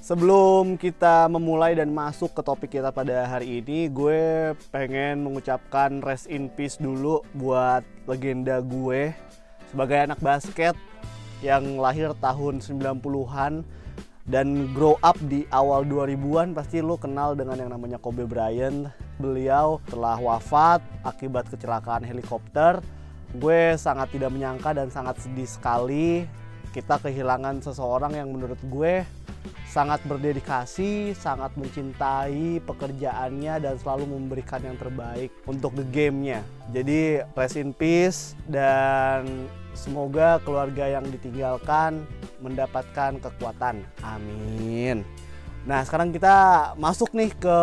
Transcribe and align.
Sebelum 0.00 0.80
kita 0.80 1.28
memulai 1.28 1.76
dan 1.76 1.92
masuk 1.92 2.32
ke 2.32 2.40
topik 2.40 2.80
kita 2.80 2.96
pada 2.96 3.28
hari 3.28 3.60
ini, 3.60 3.92
gue 3.92 4.56
pengen 4.72 5.20
mengucapkan 5.20 6.00
rest 6.00 6.32
in 6.32 6.48
peace 6.48 6.80
dulu 6.80 7.20
buat 7.36 7.84
legenda 8.08 8.64
gue 8.64 9.12
sebagai 9.68 10.08
anak 10.08 10.16
basket 10.24 10.72
yang 11.44 11.76
lahir 11.76 12.16
tahun 12.24 12.64
90-an 12.64 13.68
dan 14.28 14.68
grow 14.76 15.00
up 15.00 15.16
di 15.24 15.48
awal 15.48 15.88
2000-an 15.88 16.52
pasti 16.52 16.84
lo 16.84 17.00
kenal 17.00 17.32
dengan 17.32 17.56
yang 17.56 17.72
namanya 17.72 17.96
Kobe 17.96 18.28
Bryant. 18.28 18.92
Beliau 19.16 19.80
telah 19.88 20.20
wafat 20.20 20.84
akibat 21.02 21.48
kecelakaan 21.48 22.04
helikopter. 22.04 22.84
Gue 23.40 23.76
sangat 23.80 24.12
tidak 24.12 24.32
menyangka 24.32 24.76
dan 24.76 24.92
sangat 24.92 25.20
sedih 25.24 25.48
sekali 25.48 26.24
kita 26.72 27.00
kehilangan 27.00 27.64
seseorang 27.64 28.12
yang 28.16 28.28
menurut 28.28 28.60
gue 28.68 29.02
sangat 29.68 30.00
berdedikasi, 30.08 31.12
sangat 31.12 31.52
mencintai 31.54 32.64
pekerjaannya 32.64 33.54
dan 33.60 33.74
selalu 33.76 34.16
memberikan 34.16 34.64
yang 34.64 34.80
terbaik 34.80 35.28
untuk 35.44 35.76
the 35.76 35.84
game-nya. 35.92 36.40
Jadi 36.72 37.20
rest 37.36 37.60
in 37.60 37.76
peace 37.76 38.32
dan 38.48 39.46
semoga 39.76 40.40
keluarga 40.42 40.88
yang 40.88 41.04
ditinggalkan 41.06 42.02
mendapatkan 42.40 43.20
kekuatan. 43.20 43.84
Amin. 44.00 45.04
Nah 45.68 45.84
sekarang 45.84 46.16
kita 46.16 46.72
masuk 46.80 47.12
nih 47.12 47.28
ke 47.36 47.58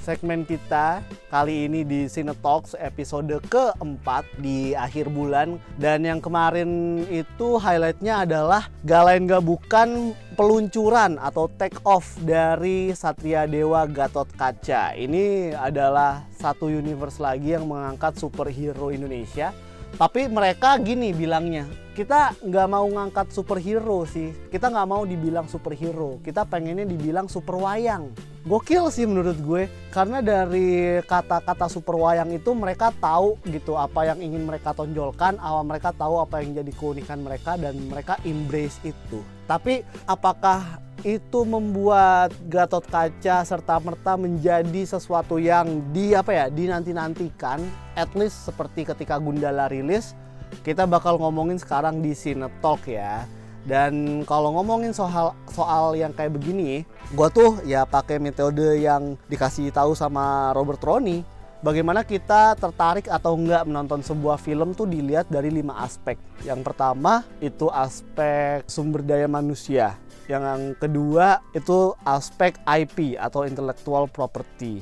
segmen 0.00 0.40
kita 0.40 1.04
kali 1.28 1.68
ini 1.68 1.84
di 1.84 2.08
Cine 2.08 2.32
Talks 2.32 2.72
episode 2.80 3.28
keempat 3.44 4.24
di 4.40 4.72
akhir 4.72 5.12
bulan. 5.12 5.60
Dan 5.76 6.08
yang 6.08 6.24
kemarin 6.24 7.04
itu 7.12 7.60
highlightnya 7.60 8.24
adalah 8.24 8.72
gak 8.88 9.04
lain 9.04 9.28
gak 9.28 9.44
bukan 9.44 10.16
peluncuran 10.32 11.20
atau 11.20 11.44
take 11.60 11.76
off 11.84 12.16
dari 12.24 12.88
Satria 12.96 13.44
Dewa 13.44 13.84
Gatot 13.84 14.32
Kaca. 14.32 14.96
Ini 14.96 15.52
adalah 15.52 16.24
satu 16.32 16.72
universe 16.72 17.20
lagi 17.20 17.52
yang 17.52 17.68
mengangkat 17.68 18.16
superhero 18.16 18.88
Indonesia 18.88 19.52
tapi 20.00 20.28
mereka 20.28 20.76
gini 20.80 21.12
bilangnya 21.12 21.68
kita 21.92 22.32
nggak 22.40 22.68
mau 22.72 22.88
ngangkat 22.88 23.36
superhero 23.36 24.08
sih. 24.08 24.32
Kita 24.48 24.72
nggak 24.72 24.88
mau 24.88 25.04
dibilang 25.04 25.44
superhero. 25.44 26.16
Kita 26.24 26.48
pengennya 26.48 26.88
dibilang 26.88 27.28
super 27.28 27.60
wayang. 27.60 28.08
Gokil 28.42 28.90
sih 28.90 29.06
menurut 29.06 29.38
gue 29.38 29.70
karena 29.94 30.18
dari 30.18 30.98
kata-kata 31.04 31.70
super 31.70 31.94
wayang 31.94 32.32
itu 32.34 32.50
mereka 32.56 32.90
tahu 32.96 33.38
gitu 33.46 33.78
apa 33.78 34.08
yang 34.08 34.18
ingin 34.18 34.42
mereka 34.42 34.74
tonjolkan 34.74 35.38
awal 35.38 35.62
mereka 35.62 35.94
tahu 35.94 36.18
apa 36.18 36.42
yang 36.42 36.58
jadi 36.58 36.72
keunikan 36.74 37.22
mereka 37.22 37.54
dan 37.60 37.76
mereka 37.86 38.18
embrace 38.26 38.82
itu. 38.82 39.22
Tapi 39.46 39.84
apakah 40.08 40.80
itu 41.02 41.42
membuat 41.42 42.30
Gatot 42.46 42.86
Kaca 42.86 43.42
serta 43.42 43.82
merta 43.82 44.14
menjadi 44.14 44.86
sesuatu 44.86 45.38
yang 45.38 45.82
di 45.90 46.14
apa 46.14 46.30
ya 46.30 46.46
dinanti-nantikan 46.46 47.58
at 47.98 48.10
least 48.14 48.46
seperti 48.46 48.86
ketika 48.86 49.18
Gundala 49.18 49.66
rilis 49.66 50.14
kita 50.62 50.86
bakal 50.86 51.18
ngomongin 51.18 51.58
sekarang 51.58 52.04
di 52.04 52.14
Cine 52.14 52.46
Talk 52.62 52.86
ya. 52.86 53.26
Dan 53.62 54.26
kalau 54.26 54.58
ngomongin 54.58 54.90
soal 54.90 55.38
soal 55.54 55.94
yang 55.94 56.10
kayak 56.10 56.34
begini 56.34 56.82
gue 57.14 57.28
tuh 57.30 57.62
ya 57.62 57.86
pakai 57.86 58.18
metode 58.18 58.74
yang 58.82 59.14
dikasih 59.30 59.70
tahu 59.70 59.94
sama 59.94 60.50
Robert 60.50 60.82
Roni 60.82 61.22
bagaimana 61.62 62.02
kita 62.02 62.58
tertarik 62.58 63.06
atau 63.06 63.38
enggak 63.38 63.62
menonton 63.62 64.02
sebuah 64.02 64.42
film 64.42 64.74
tuh 64.74 64.90
dilihat 64.90 65.30
dari 65.30 65.54
lima 65.54 65.78
aspek. 65.78 66.18
Yang 66.42 66.66
pertama 66.66 67.22
itu 67.38 67.70
aspek 67.70 68.66
sumber 68.66 69.06
daya 69.06 69.30
manusia 69.30 70.01
yang 70.30 70.78
kedua 70.78 71.42
itu 71.50 71.94
aspek 72.06 72.54
IP 72.62 73.18
atau 73.18 73.42
intellectual 73.42 74.06
property. 74.06 74.78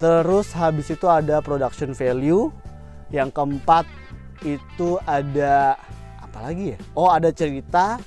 Terus 0.00 0.50
habis 0.56 0.88
itu 0.88 1.06
ada 1.06 1.44
production 1.44 1.92
value. 1.92 2.48
Yang 3.12 3.36
keempat 3.36 3.84
itu 4.42 4.96
ada 5.04 5.76
apa 6.18 6.38
lagi 6.48 6.72
ya? 6.72 6.78
Oh, 6.96 7.12
ada 7.12 7.28
cerita 7.28 8.00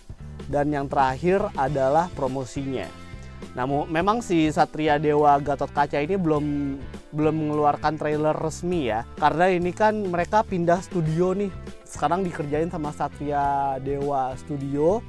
dan 0.50 0.74
yang 0.74 0.90
terakhir 0.90 1.46
adalah 1.54 2.10
promosinya. 2.18 2.90
Namun 3.54 3.88
memang 3.88 4.26
si 4.26 4.50
Satria 4.50 4.98
Dewa 4.98 5.38
Gatot 5.38 5.70
Kaca 5.70 6.02
ini 6.02 6.18
belum 6.18 6.46
belum 7.16 7.36
mengeluarkan 7.46 7.96
trailer 7.96 8.36
resmi 8.36 8.90
ya. 8.90 9.08
Karena 9.16 9.48
ini 9.54 9.72
kan 9.72 9.96
mereka 10.10 10.42
pindah 10.42 10.82
studio 10.82 11.32
nih. 11.38 11.54
Sekarang 11.86 12.26
dikerjain 12.26 12.68
sama 12.68 12.92
Satria 12.92 13.78
Dewa 13.80 14.36
Studio 14.36 15.00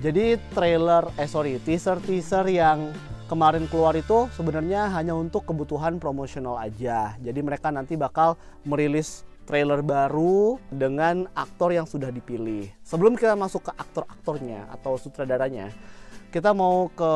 jadi 0.00 0.40
trailer, 0.56 1.12
eh 1.20 1.28
sorry, 1.28 1.60
teaser-teaser 1.60 2.48
yang 2.48 2.88
kemarin 3.28 3.68
keluar 3.68 3.92
itu 3.92 4.32
sebenarnya 4.32 4.88
hanya 4.96 5.12
untuk 5.12 5.44
kebutuhan 5.44 6.00
promosional 6.00 6.56
aja. 6.56 7.20
Jadi 7.20 7.40
mereka 7.44 7.68
nanti 7.68 8.00
bakal 8.00 8.40
merilis 8.64 9.28
trailer 9.44 9.84
baru 9.84 10.56
dengan 10.72 11.28
aktor 11.36 11.76
yang 11.76 11.84
sudah 11.84 12.08
dipilih. 12.08 12.72
Sebelum 12.80 13.12
kita 13.12 13.36
masuk 13.36 13.68
ke 13.68 13.72
aktor-aktornya 13.76 14.72
atau 14.72 14.96
sutradaranya, 14.96 15.68
kita 16.32 16.56
mau 16.56 16.88
ke 16.90 17.12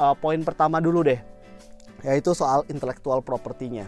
uh, 0.00 0.14
poin 0.16 0.40
pertama 0.42 0.80
dulu 0.80 1.04
deh, 1.04 1.20
yaitu 2.08 2.32
soal 2.32 2.64
intellectual 2.72 3.20
propertinya. 3.20 3.84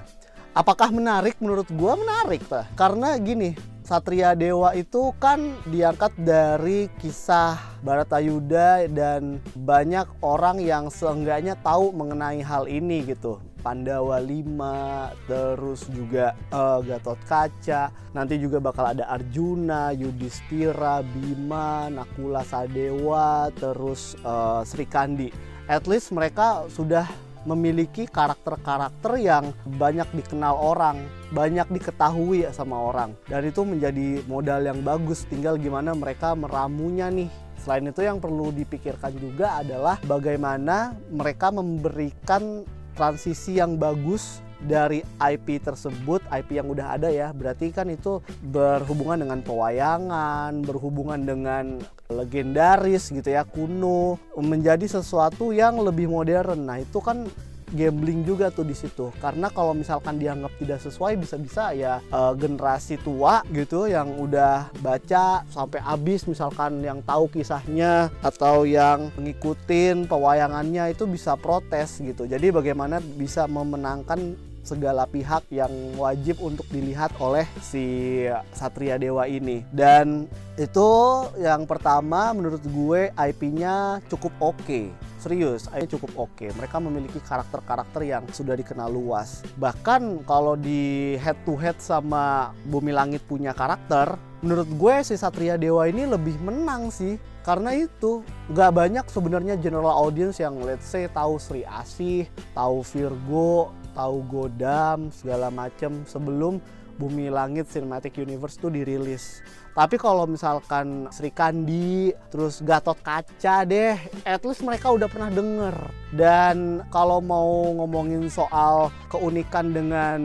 Apakah 0.53 0.93
menarik? 0.93 1.41
Menurut 1.41 1.67
gua 1.75 1.99
menarik, 1.99 2.45
Pak. 2.47 2.79
Karena 2.79 3.19
gini, 3.19 3.74
Satria 3.85 4.33
Dewa 4.33 4.73
itu 4.73 5.13
kan 5.21 5.53
diangkat 5.69 6.17
dari 6.17 6.89
kisah 6.97 7.61
Baratayuda 7.85 8.89
dan 8.89 9.45
banyak 9.53 10.09
orang 10.25 10.57
yang 10.57 10.89
seenggaknya 10.89 11.53
tahu 11.61 11.93
mengenai 11.93 12.41
hal 12.41 12.65
ini 12.65 13.05
gitu. 13.05 13.45
Pandawa 13.61 14.21
5, 14.21 15.29
terus 15.29 15.89
juga 15.93 16.33
uh, 16.53 16.81
Gatot 16.81 17.17
Kaca, 17.29 17.93
nanti 18.17 18.41
juga 18.41 18.61
bakal 18.61 18.97
ada 18.97 19.05
Arjuna, 19.09 19.93
Yudhistira, 19.93 21.05
Bima, 21.05 21.89
Nakula 21.93 22.41
Sadewa, 22.45 23.53
terus 23.57 24.17
uh, 24.25 24.65
Sri 24.65 24.89
Kandi. 24.89 25.29
At 25.65 25.89
least 25.89 26.13
mereka 26.13 26.69
sudah 26.73 27.09
memiliki 27.45 28.09
karakter-karakter 28.09 29.21
yang 29.21 29.53
banyak 29.77 30.09
dikenal 30.13 30.57
orang, 30.57 31.01
banyak 31.33 31.69
diketahui 31.71 32.45
sama 32.53 32.77
orang. 32.77 33.17
Dan 33.29 33.49
itu 33.49 33.65
menjadi 33.65 34.25
modal 34.29 34.65
yang 34.65 34.81
bagus, 34.85 35.29
tinggal 35.29 35.57
gimana 35.61 35.93
mereka 35.93 36.33
meramunya 36.37 37.09
nih. 37.09 37.29
Selain 37.61 37.89
itu 37.89 38.05
yang 38.05 38.21
perlu 38.21 38.53
dipikirkan 38.53 39.17
juga 39.17 39.65
adalah 39.65 39.97
bagaimana 40.05 40.93
mereka 41.09 41.49
memberikan 41.49 42.65
transisi 42.93 43.57
yang 43.57 43.81
bagus 43.81 44.45
dari 44.65 45.05
IP 45.21 45.61
tersebut, 45.61 46.25
IP 46.33 46.57
yang 46.57 46.73
udah 46.73 46.97
ada 46.97 47.13
ya, 47.13 47.31
berarti 47.37 47.69
kan 47.69 47.93
itu 47.93 48.25
berhubungan 48.49 49.29
dengan 49.29 49.41
pewayangan, 49.45 50.65
berhubungan 50.65 51.21
dengan 51.21 51.81
legendaris 52.13 53.09
gitu 53.13 53.29
ya, 53.29 53.45
kuno, 53.45 54.21
menjadi 54.37 54.85
sesuatu 54.85 55.53
yang 55.53 55.81
lebih 55.81 56.09
modern. 56.09 56.69
Nah, 56.69 56.81
itu 56.81 57.01
kan 57.01 57.29
gambling 57.75 58.23
juga 58.23 58.55
tuh 58.55 58.63
di 58.63 58.73
situ 58.73 59.11
karena 59.19 59.51
kalau 59.51 59.75
misalkan 59.75 60.17
dianggap 60.17 60.55
tidak 60.63 60.79
sesuai 60.81 61.19
bisa-bisa 61.19 61.75
ya 61.75 61.99
uh, 62.15 62.33
generasi 62.39 63.01
tua 63.03 63.43
gitu 63.51 63.91
yang 63.91 64.15
udah 64.15 64.71
baca 64.79 65.43
sampai 65.51 65.83
habis 65.83 66.23
misalkan 66.31 66.81
yang 66.81 67.03
tahu 67.03 67.27
kisahnya 67.27 68.15
atau 68.23 68.63
yang 68.63 69.11
ngikutin 69.19 70.07
pewayangannya 70.07 70.95
itu 70.95 71.05
bisa 71.11 71.35
protes 71.35 71.99
gitu 71.99 72.31
jadi 72.31 72.55
bagaimana 72.55 73.03
bisa 73.03 73.51
memenangkan 73.51 74.39
segala 74.65 75.05
pihak 75.05 75.47
yang 75.53 75.71
wajib 76.01 76.41
untuk 76.41 76.65
dilihat 76.73 77.13
oleh 77.21 77.45
si 77.61 78.25
Satria 78.57 78.97
Dewa 78.97 79.29
ini. 79.29 79.63
Dan 79.71 80.27
itu 80.57 80.91
yang 81.39 81.69
pertama 81.69 82.33
menurut 82.33 82.65
gue 82.65 83.13
IP-nya 83.15 84.01
cukup 84.09 84.33
oke. 84.41 84.59
Okay. 84.65 84.89
Serius, 85.21 85.73
IP 85.73 85.97
cukup 85.97 86.13
oke. 86.17 86.37
Okay. 86.37 86.51
Mereka 86.53 86.77
memiliki 86.81 87.17
karakter-karakter 87.21 88.05
yang 88.05 88.25
sudah 88.33 88.57
dikenal 88.57 88.93
luas. 88.93 89.41
Bahkan 89.57 90.29
kalau 90.29 90.53
di 90.57 91.17
head 91.21 91.37
to 91.49 91.57
head 91.57 91.77
sama 91.81 92.53
Bumi 92.69 92.93
Langit 92.93 93.25
punya 93.25 93.57
karakter, 93.57 94.21
menurut 94.45 94.69
gue 94.69 94.95
si 95.01 95.17
Satria 95.17 95.57
Dewa 95.57 95.89
ini 95.89 96.05
lebih 96.05 96.37
menang 96.45 96.93
sih 96.93 97.17
karena 97.45 97.77
itu 97.77 98.25
nggak 98.49 98.73
banyak 98.73 99.05
sebenarnya 99.13 99.61
general 99.61 99.93
audience 99.93 100.41
yang 100.41 100.57
let's 100.65 100.89
say 100.89 101.05
tahu 101.13 101.37
Sri 101.37 101.61
Asih, 101.65 102.25
tahu 102.57 102.81
Virgo, 102.81 103.69
tahu 103.95 104.27
Godam 104.27 105.09
segala 105.15 105.49
macam 105.49 106.03
sebelum 106.05 106.59
Bumi 106.95 107.27
Langit 107.27 107.67
Cinematic 107.71 108.19
Universe 108.23 108.59
itu 108.59 108.71
dirilis. 108.71 109.43
Tapi 109.75 109.99
kalau 109.99 110.23
misalkan 110.31 111.11
Sri 111.11 111.35
Kandi, 111.35 112.15
terus 112.31 112.63
Gatot 112.63 112.95
Kaca 113.03 113.67
deh, 113.67 113.99
at 114.23 114.39
least 114.47 114.63
mereka 114.63 114.95
udah 114.95 115.11
pernah 115.11 115.35
denger. 115.35 115.75
Dan 116.15 116.87
kalau 116.95 117.19
mau 117.19 117.75
ngomongin 117.83 118.31
soal 118.31 118.95
keunikan 119.11 119.75
dengan 119.75 120.19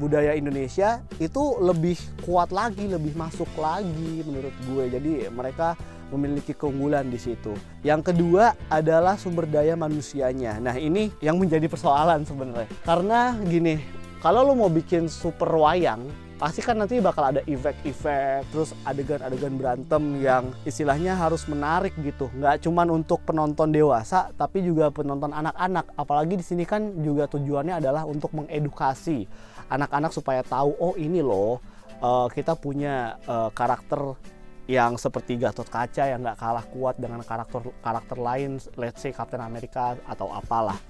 budaya 0.00 0.32
Indonesia, 0.32 1.04
itu 1.20 1.60
lebih 1.60 2.00
kuat 2.24 2.48
lagi, 2.48 2.88
lebih 2.88 3.12
masuk 3.12 3.48
lagi 3.60 4.24
menurut 4.24 4.56
gue. 4.72 4.84
Jadi 4.88 5.12
mereka 5.28 5.76
memiliki 6.14 6.54
keunggulan 6.54 7.10
di 7.10 7.18
situ. 7.18 7.52
Yang 7.82 8.14
kedua 8.14 8.54
adalah 8.70 9.18
sumber 9.18 9.50
daya 9.50 9.74
manusianya. 9.74 10.62
Nah 10.62 10.78
ini 10.78 11.10
yang 11.18 11.36
menjadi 11.42 11.66
persoalan 11.66 12.22
sebenarnya. 12.22 12.70
Karena 12.86 13.34
gini, 13.42 13.82
kalau 14.22 14.46
lo 14.46 14.54
mau 14.54 14.70
bikin 14.70 15.10
super 15.10 15.50
wayang, 15.50 16.06
pasti 16.34 16.60
kan 16.60 16.76
nanti 16.76 16.98
bakal 16.98 17.30
ada 17.30 17.40
efek-efek 17.46 18.50
terus 18.50 18.74
adegan-adegan 18.82 19.54
berantem 19.54 20.18
yang 20.18 20.50
istilahnya 20.66 21.14
harus 21.14 21.46
menarik 21.46 21.94
gitu 22.02 22.26
nggak 22.34 22.66
cuman 22.66 22.90
untuk 22.90 23.22
penonton 23.22 23.70
dewasa 23.70 24.34
tapi 24.34 24.60
juga 24.66 24.90
penonton 24.90 25.30
anak-anak 25.30 25.94
apalagi 25.94 26.34
di 26.34 26.44
sini 26.44 26.66
kan 26.66 27.00
juga 27.06 27.30
tujuannya 27.30 27.78
adalah 27.78 28.02
untuk 28.02 28.34
mengedukasi 28.34 29.30
anak-anak 29.70 30.10
supaya 30.10 30.42
tahu 30.42 30.74
oh 30.82 30.94
ini 30.98 31.22
loh 31.22 31.62
uh, 32.02 32.26
kita 32.28 32.58
punya 32.58 33.16
uh, 33.30 33.48
karakter 33.54 34.18
yang 34.64 34.96
seperti 34.96 35.36
Gatot 35.36 35.68
Kaca 35.68 36.08
yang 36.08 36.24
nggak 36.24 36.40
kalah 36.40 36.64
kuat 36.72 36.96
dengan 36.96 37.20
karakter 37.20 37.68
karakter 37.84 38.16
lain, 38.16 38.56
let's 38.80 39.04
say 39.04 39.12
Captain 39.12 39.44
America 39.44 39.96
atau 40.08 40.32
apalah. 40.32 40.80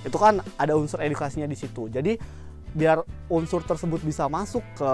Itu 0.00 0.16
kan 0.16 0.40
ada 0.56 0.72
unsur 0.80 1.04
edukasinya 1.04 1.44
di 1.44 1.56
situ. 1.56 1.92
Jadi 1.92 2.16
biar 2.70 3.02
unsur 3.28 3.60
tersebut 3.66 4.00
bisa 4.00 4.30
masuk 4.30 4.62
ke 4.78 4.92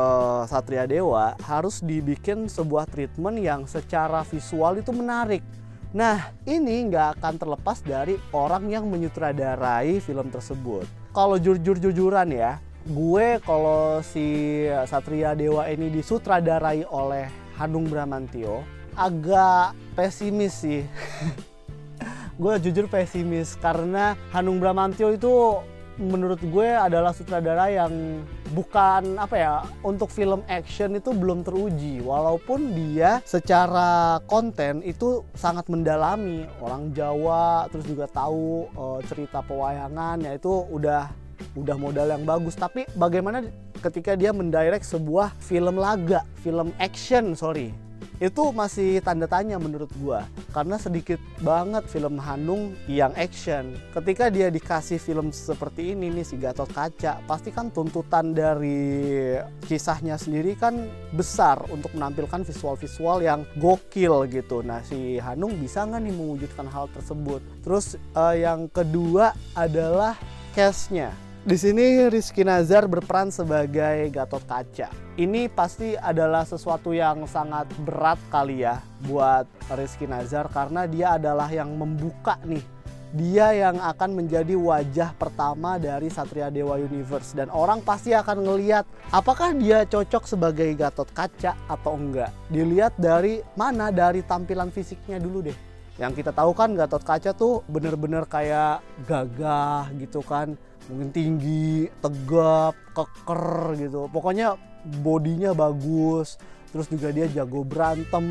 Satria 0.49 0.88
Dewa 0.88 1.37
harus 1.44 1.84
dibikin 1.84 2.49
sebuah 2.49 2.88
treatment 2.88 3.38
yang 3.38 3.69
secara 3.70 4.26
visual 4.26 4.81
itu 4.81 4.90
menarik. 4.90 5.44
Nah 5.94 6.34
ini 6.49 6.90
nggak 6.90 7.20
akan 7.20 7.34
terlepas 7.38 7.79
dari 7.87 8.19
orang 8.34 8.67
yang 8.75 8.90
menyutradarai 8.90 10.02
film 10.02 10.34
tersebut. 10.34 10.88
Kalau 11.14 11.38
jujur-jujuran 11.38 12.29
ya, 12.34 12.58
gue 12.90 13.38
kalau 13.46 14.02
si 14.02 14.67
Satria 14.90 15.38
Dewa 15.38 15.70
ini 15.70 15.88
disutradarai 15.94 16.84
oleh 16.90 17.45
Hanung 17.56 17.88
Bramantio 17.88 18.62
agak 18.97 19.76
pesimis 19.93 20.64
sih. 20.64 20.82
gue 22.41 22.55
jujur 22.69 22.85
pesimis 22.88 23.56
karena 23.56 24.12
Hanung 24.29 24.61
Bramantio 24.61 25.08
itu 25.08 25.64
menurut 25.97 26.37
gue 26.44 26.69
adalah 26.76 27.17
sutradara 27.17 27.73
yang 27.73 28.20
bukan 28.53 29.17
apa 29.17 29.37
ya 29.37 29.55
untuk 29.81 30.12
film 30.12 30.44
action 30.44 30.93
itu 31.00 31.17
belum 31.17 31.41
teruji 31.41 32.05
walaupun 32.05 32.76
dia 32.76 33.25
secara 33.25 34.20
konten 34.29 34.85
itu 34.85 35.25
sangat 35.32 35.64
mendalami 35.73 36.44
orang 36.61 36.93
Jawa 36.93 37.73
terus 37.73 37.88
juga 37.88 38.05
tahu 38.12 38.69
uh, 38.76 39.00
cerita 39.08 39.41
pewayangan 39.41 40.20
ya 40.20 40.37
itu 40.37 40.53
udah 40.69 41.08
udah 41.56 41.76
modal 41.81 42.12
yang 42.12 42.29
bagus 42.29 42.53
tapi 42.53 42.85
bagaimana 42.93 43.41
ketika 43.87 44.19
dia 44.19 44.35
mendirect 44.35 44.83
sebuah 44.83 45.31
film 45.38 45.79
laga 45.79 46.27
film 46.43 46.75
action 46.83 47.38
sorry. 47.38 47.71
Itu 48.17 48.49
masih 48.49 49.05
tanda 49.05 49.29
tanya 49.29 49.61
menurut 49.61 49.93
gua 50.00 50.25
karena 50.56 50.81
sedikit 50.81 51.21
banget 51.44 51.85
film 51.85 52.17
Hanung 52.17 52.73
yang 52.88 53.12
action. 53.12 53.77
Ketika 53.93 54.33
dia 54.33 54.49
dikasih 54.49 54.97
film 54.97 55.37
seperti 55.37 55.93
ini 55.93 56.09
nih 56.09 56.25
si 56.25 56.41
Gatot 56.41 56.73
Kaca 56.73 57.21
pasti 57.29 57.53
kan 57.53 57.69
tuntutan 57.69 58.33
dari 58.33 59.37
kisahnya 59.69 60.17
sendiri 60.17 60.56
kan 60.56 60.89
besar 61.12 61.61
untuk 61.69 61.93
menampilkan 61.93 62.41
visual-visual 62.49 63.21
yang 63.21 63.44
gokil 63.61 64.25
gitu. 64.32 64.65
Nah 64.65 64.81
si 64.81 65.21
Hanung 65.21 65.53
bisa 65.61 65.85
nggak 65.85 66.00
nih 66.00 66.15
mewujudkan 66.17 66.73
hal 66.73 66.89
tersebut? 66.97 67.44
Terus 67.61 68.00
uh, 68.17 68.32
yang 68.32 68.73
kedua 68.73 69.37
adalah 69.53 70.17
cast-nya 70.56 71.12
di 71.46 71.54
sini 71.54 72.10
Rizky 72.10 72.43
Nazar 72.43 72.90
berperan 72.90 73.31
sebagai 73.31 74.10
Gatot 74.10 74.43
Kaca. 74.50 74.90
Ini 75.14 75.46
pasti 75.46 75.94
adalah 75.94 76.43
sesuatu 76.43 76.90
yang 76.90 77.22
sangat 77.31 77.70
berat 77.87 78.19
kali 78.34 78.66
ya 78.66 78.82
buat 79.06 79.46
Rizky 79.78 80.10
Nazar 80.10 80.50
karena 80.50 80.90
dia 80.90 81.14
adalah 81.14 81.46
yang 81.46 81.70
membuka 81.78 82.34
nih. 82.43 82.66
Dia 83.14 83.54
yang 83.54 83.78
akan 83.78 84.19
menjadi 84.19 84.58
wajah 84.58 85.14
pertama 85.14 85.78
dari 85.78 86.10
Satria 86.10 86.50
Dewa 86.50 86.82
Universe 86.82 87.38
dan 87.38 87.46
orang 87.54 87.78
pasti 87.78 88.10
akan 88.10 88.43
ngeliat 88.43 88.82
apakah 89.14 89.54
dia 89.54 89.87
cocok 89.87 90.26
sebagai 90.26 90.66
Gatot 90.75 91.06
Kaca 91.14 91.54
atau 91.70 91.94
enggak. 91.94 92.34
Dilihat 92.50 92.98
dari 92.98 93.38
mana 93.54 93.94
dari 93.94 94.26
tampilan 94.26 94.75
fisiknya 94.75 95.22
dulu 95.22 95.46
deh 95.46 95.75
yang 95.96 96.12
kita 96.12 96.32
tahu 96.32 96.52
kan 96.52 96.76
Gatot 96.76 97.00
Kaca 97.00 97.32
tuh 97.32 97.64
bener-bener 97.69 98.28
kayak 98.28 98.84
gagah 99.08 99.88
gitu 99.96 100.20
kan 100.20 100.56
mungkin 100.87 101.10
tinggi, 101.10 101.90
tegap, 101.98 102.78
keker 102.94 103.75
gitu. 103.75 104.06
Pokoknya 104.10 104.54
bodinya 105.02 105.50
bagus, 105.50 106.38
terus 106.70 106.87
juga 106.87 107.10
dia 107.10 107.26
jago 107.26 107.66
berantem 107.66 108.25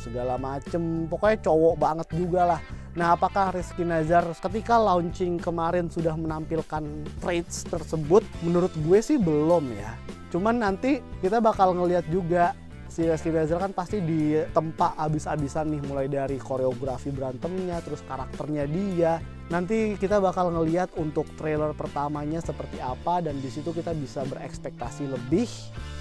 segala 0.00 0.40
macem. 0.40 1.04
Pokoknya 1.08 1.38
cowok 1.44 1.74
banget 1.76 2.08
juga 2.16 2.56
lah. 2.56 2.60
Nah, 2.92 3.16
apakah 3.16 3.56
Rizky 3.56 3.84
Nazar 3.88 4.24
ketika 4.36 4.76
launching 4.76 5.40
kemarin 5.40 5.88
sudah 5.88 6.16
menampilkan 6.16 6.84
traits 7.20 7.64
tersebut? 7.68 8.24
Menurut 8.44 8.72
gue 8.84 8.98
sih 9.00 9.16
belum 9.16 9.72
ya. 9.72 9.92
Cuman 10.32 10.60
nanti 10.64 11.00
kita 11.20 11.40
bakal 11.44 11.76
ngeliat 11.76 12.08
juga 12.08 12.56
si 12.92 13.08
Rizky 13.08 13.32
Nazar 13.32 13.56
kan 13.56 13.72
pasti 13.72 14.04
ditempa 14.04 15.00
abis-abisan 15.00 15.64
nih 15.72 15.80
mulai 15.88 16.12
dari 16.12 16.36
koreografi 16.36 17.08
berantemnya 17.08 17.80
terus 17.80 18.04
karakternya 18.04 18.68
dia 18.68 19.16
nanti 19.48 19.96
kita 19.96 20.20
bakal 20.20 20.52
ngeliat 20.52 20.92
untuk 21.00 21.24
trailer 21.40 21.72
pertamanya 21.72 22.44
seperti 22.44 22.76
apa 22.84 23.24
dan 23.24 23.40
di 23.40 23.48
situ 23.48 23.72
kita 23.72 23.96
bisa 23.96 24.28
berekspektasi 24.28 25.08
lebih 25.08 25.48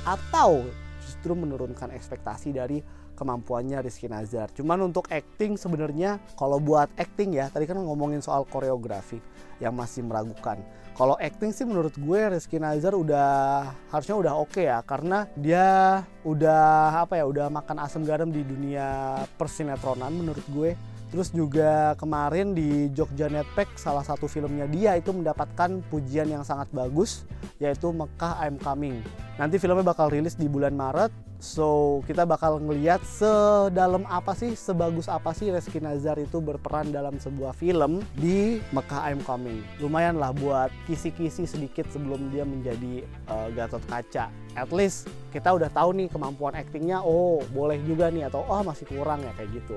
atau 0.04 0.68
justru 1.00 1.32
menurunkan 1.32 1.96
ekspektasi 1.96 2.52
dari 2.52 2.84
kemampuannya 3.16 3.86
Rizky 3.86 4.10
Nazar. 4.10 4.50
Cuman 4.52 4.90
untuk 4.90 5.06
acting 5.14 5.54
sebenarnya 5.54 6.18
kalau 6.34 6.58
buat 6.58 6.90
acting 6.98 7.38
ya, 7.38 7.54
tadi 7.54 7.70
kan 7.70 7.78
ngomongin 7.78 8.18
soal 8.18 8.50
koreografi 8.50 9.22
yang 9.62 9.78
masih 9.78 10.02
meragukan. 10.02 10.58
Kalau 10.92 11.16
acting 11.18 11.56
sih 11.56 11.64
menurut 11.64 11.96
gue 11.96 12.20
Rizky 12.36 12.60
Nazar 12.60 12.94
udah 12.94 13.72
harusnya 13.90 14.16
udah 14.20 14.34
oke 14.38 14.54
okay 14.60 14.68
ya. 14.68 14.84
Karena 14.84 15.26
dia 15.40 16.02
udah 16.28 17.02
apa 17.08 17.18
ya 17.18 17.26
udah 17.26 17.48
makan 17.48 17.78
asam 17.82 18.04
garam 18.04 18.30
di 18.30 18.44
dunia 18.44 19.22
persinetronan 19.40 20.12
menurut 20.12 20.44
gue 20.52 20.76
Terus 21.12 21.28
juga 21.36 21.92
kemarin 22.00 22.56
di 22.56 22.88
Jogja 22.96 23.28
Netpack 23.28 23.76
salah 23.76 24.02
satu 24.02 24.32
filmnya 24.32 24.64
dia 24.64 24.96
itu 24.96 25.12
mendapatkan 25.12 25.84
pujian 25.92 26.32
yang 26.32 26.48
sangat 26.48 26.72
bagus 26.72 27.28
yaitu 27.60 27.92
Mekah 27.92 28.40
I'm 28.40 28.56
Coming. 28.56 29.04
Nanti 29.36 29.60
filmnya 29.60 29.84
bakal 29.84 30.08
rilis 30.08 30.40
di 30.40 30.48
bulan 30.48 30.72
Maret. 30.72 31.12
So 31.42 32.00
kita 32.06 32.22
bakal 32.22 32.62
ngeliat 32.62 33.02
sedalam 33.02 34.06
apa 34.06 34.38
sih, 34.38 34.54
sebagus 34.54 35.10
apa 35.10 35.34
sih 35.34 35.50
Reski 35.50 35.82
Nazar 35.82 36.22
itu 36.22 36.38
berperan 36.38 36.94
dalam 36.94 37.18
sebuah 37.18 37.58
film 37.58 38.06
di 38.14 38.62
Mekah 38.70 39.10
I'm 39.10 39.20
Coming. 39.26 39.66
Lumayan 39.82 40.22
lah 40.22 40.32
buat 40.38 40.70
kisi-kisi 40.86 41.50
sedikit 41.50 41.90
sebelum 41.90 42.30
dia 42.30 42.46
menjadi 42.46 43.04
uh, 43.26 43.50
Gatot 43.58 43.82
Kaca. 43.90 44.30
At 44.54 44.70
least 44.70 45.10
kita 45.34 45.50
udah 45.50 45.74
tahu 45.74 45.98
nih 45.98 46.14
kemampuan 46.14 46.54
aktingnya, 46.54 47.02
oh 47.02 47.42
boleh 47.50 47.82
juga 47.90 48.14
nih 48.14 48.30
atau 48.30 48.46
oh 48.46 48.62
masih 48.62 48.86
kurang 48.86 49.26
ya 49.26 49.34
kayak 49.34 49.50
gitu. 49.66 49.76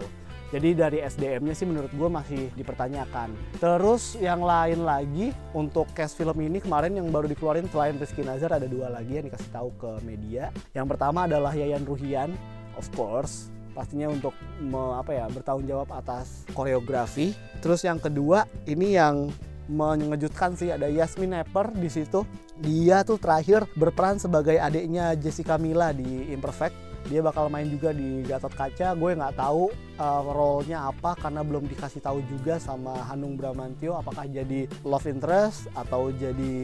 Jadi 0.55 0.71
dari 0.71 1.03
SDM-nya 1.03 1.51
sih 1.51 1.67
menurut 1.67 1.91
gue 1.91 2.07
masih 2.07 2.47
dipertanyakan. 2.55 3.35
Terus 3.59 4.15
yang 4.23 4.39
lain 4.39 4.87
lagi 4.87 5.35
untuk 5.51 5.91
cast 5.99 6.15
film 6.15 6.39
ini 6.39 6.63
kemarin 6.63 6.95
yang 6.95 7.11
baru 7.11 7.27
dikeluarin 7.27 7.67
selain 7.67 7.99
Rizky 7.99 8.23
Nazar 8.23 8.55
ada 8.55 8.71
dua 8.71 8.87
lagi 8.87 9.19
yang 9.19 9.27
dikasih 9.27 9.51
tahu 9.51 9.75
ke 9.75 9.91
media. 10.07 10.55
Yang 10.71 10.95
pertama 10.95 11.27
adalah 11.27 11.51
Yayan 11.51 11.83
Ruhian, 11.83 12.31
of 12.79 12.87
course 12.95 13.51
pastinya 13.75 14.07
untuk 14.07 14.31
me, 14.63 14.95
apa 14.95 15.11
ya 15.11 15.27
bertanggung 15.27 15.67
jawab 15.67 15.91
atas 15.91 16.47
koreografi. 16.55 17.35
Terus 17.59 17.83
yang 17.83 17.99
kedua 17.99 18.47
ini 18.71 18.95
yang 18.95 19.35
mengejutkan 19.67 20.55
sih 20.55 20.71
ada 20.71 20.87
Yasmin 20.87 21.35
Nepper 21.35 21.75
di 21.75 21.91
situ. 21.91 22.23
Dia 22.63 23.03
tuh 23.03 23.19
terakhir 23.19 23.67
berperan 23.75 24.23
sebagai 24.23 24.55
adiknya 24.63 25.19
Jessica 25.19 25.59
Mila 25.59 25.91
di 25.91 26.31
Imperfect 26.31 26.94
dia 27.09 27.21
bakal 27.21 27.53
main 27.53 27.69
juga 27.69 27.93
di 27.93 28.25
Gatot 28.25 28.53
Kaca. 28.53 28.97
Gue 28.97 29.13
nggak 29.13 29.37
tahu 29.37 29.69
uh, 30.01 30.23
role-nya 30.25 30.89
apa 30.89 31.15
karena 31.19 31.45
belum 31.45 31.69
dikasih 31.69 32.01
tahu 32.01 32.25
juga 32.27 32.57
sama 32.57 32.95
Hanung 33.09 33.37
Bramantio 33.37 33.97
apakah 33.99 34.25
jadi 34.29 34.67
love 34.83 35.07
interest 35.07 35.69
atau 35.77 36.11
jadi 36.15 36.55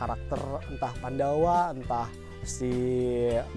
karakter 0.00 0.40
entah 0.72 0.92
Pandawa 1.00 1.72
entah 1.76 2.08
si 2.46 2.70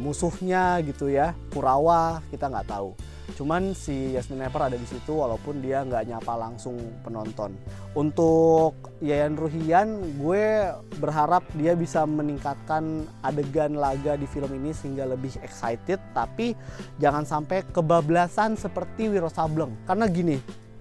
musuhnya 0.01 0.81
gitu 0.81 1.13
ya 1.13 1.37
Kurawa 1.53 2.25
kita 2.33 2.49
nggak 2.49 2.67
tahu 2.67 2.97
Cuman 3.35 3.75
si 3.77 4.15
Yasmin 4.15 4.45
Eper 4.45 4.71
ada 4.71 4.77
di 4.77 4.87
situ 4.87 5.17
walaupun 5.17 5.59
dia 5.59 5.83
nggak 5.83 6.09
nyapa 6.09 6.33
langsung 6.39 6.79
penonton. 7.03 7.53
Untuk 7.93 8.79
Yayan 9.03 9.35
Ruhian, 9.35 10.17
gue 10.21 10.73
berharap 11.01 11.43
dia 11.57 11.73
bisa 11.73 12.05
meningkatkan 12.05 13.05
adegan 13.25 13.75
laga 13.75 14.15
di 14.15 14.25
film 14.29 14.49
ini 14.55 14.71
sehingga 14.71 15.09
lebih 15.09 15.35
excited. 15.41 15.99
Tapi 16.13 16.53
jangan 16.97 17.27
sampai 17.27 17.65
kebablasan 17.69 18.55
seperti 18.55 19.09
Wiro 19.11 19.27
Sableng. 19.27 19.73
Karena 19.83 20.05
gini, 20.07 20.37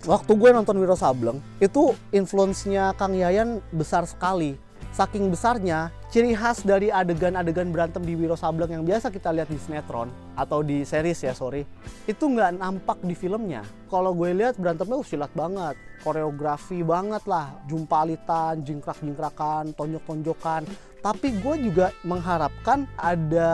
waktu 0.06 0.32
gue 0.38 0.50
nonton 0.54 0.78
Wiro 0.78 0.94
Sableng 0.94 1.42
itu 1.58 1.90
influence-nya 2.14 2.94
Kang 2.94 3.16
Yayan 3.16 3.58
besar 3.74 4.06
sekali 4.06 4.67
saking 4.92 5.30
besarnya 5.30 5.92
ciri 6.08 6.32
khas 6.32 6.64
dari 6.64 6.88
adegan-adegan 6.88 7.68
berantem 7.68 8.00
di 8.00 8.16
Wiro 8.16 8.34
Sableng 8.34 8.72
yang 8.72 8.84
biasa 8.84 9.12
kita 9.12 9.28
lihat 9.30 9.52
di 9.52 9.60
sinetron 9.60 10.08
atau 10.34 10.64
di 10.64 10.82
series 10.86 11.20
ya 11.20 11.36
sorry 11.36 11.66
itu 12.08 12.24
nggak 12.24 12.56
nampak 12.56 12.98
di 13.04 13.12
filmnya. 13.12 13.60
Kalau 13.88 14.16
gue 14.16 14.32
lihat 14.32 14.56
berantemnya 14.56 15.00
uh, 15.00 15.04
silat 15.04 15.32
banget. 15.36 15.76
Koreografi 16.00 16.80
banget 16.80 17.24
lah. 17.28 17.52
Jumpalitan 17.68 18.64
jingkrak-jingkrakan 18.64 19.76
tonjok-tonjokan. 19.76 20.64
Tapi 20.98 21.28
gue 21.40 21.70
juga 21.70 21.94
mengharapkan 22.02 22.88
ada 22.98 23.50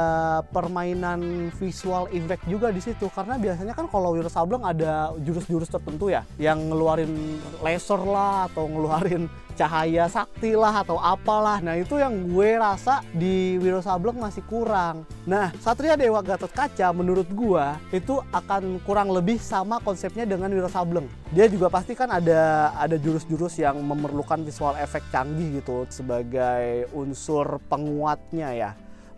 permainan 0.48 1.50
visual 1.58 2.08
effect 2.14 2.46
juga 2.46 2.70
di 2.70 2.78
situ. 2.78 3.10
Karena 3.10 3.38
biasanya 3.38 3.74
kan 3.74 3.90
kalau 3.90 4.14
Wiro 4.14 4.30
Sableng 4.30 4.62
ada 4.62 5.14
jurus-jurus 5.18 5.70
tertentu 5.70 6.10
ya 6.10 6.22
yang 6.38 6.70
ngeluarin 6.70 7.38
laser 7.62 8.00
lah 8.00 8.46
atau 8.50 8.70
ngeluarin 8.70 9.26
cahaya 9.54 10.10
sakti 10.10 10.52
lah 10.58 10.82
atau 10.82 10.98
apalah. 11.00 11.62
Nah 11.62 11.78
itu 11.78 11.96
yang 11.96 12.28
gue 12.28 12.58
rasa 12.58 13.00
di 13.14 13.56
Wiro 13.58 13.80
Sableng 13.80 14.18
masih 14.18 14.42
kurang. 14.44 15.06
Nah 15.24 15.54
Satria 15.62 15.94
Dewa 15.94 16.20
Gatot 16.20 16.50
Kaca 16.50 16.92
menurut 16.92 17.26
gue 17.30 17.64
itu 17.94 18.20
akan 18.34 18.82
kurang 18.84 19.14
lebih 19.14 19.40
sama 19.40 19.80
konsepnya 19.80 20.26
dengan 20.28 20.50
Wiro 20.52 20.68
Sableng. 20.68 21.08
Dia 21.32 21.48
juga 21.48 21.70
pasti 21.72 21.94
kan 21.96 22.10
ada 22.10 22.74
ada 22.76 22.98
jurus-jurus 22.98 23.58
yang 23.58 23.80
memerlukan 23.80 24.42
visual 24.44 24.76
efek 24.76 25.02
canggih 25.08 25.62
gitu 25.62 25.86
sebagai 25.88 26.90
unsur 26.92 27.62
penguatnya 27.70 28.50
ya 28.52 28.70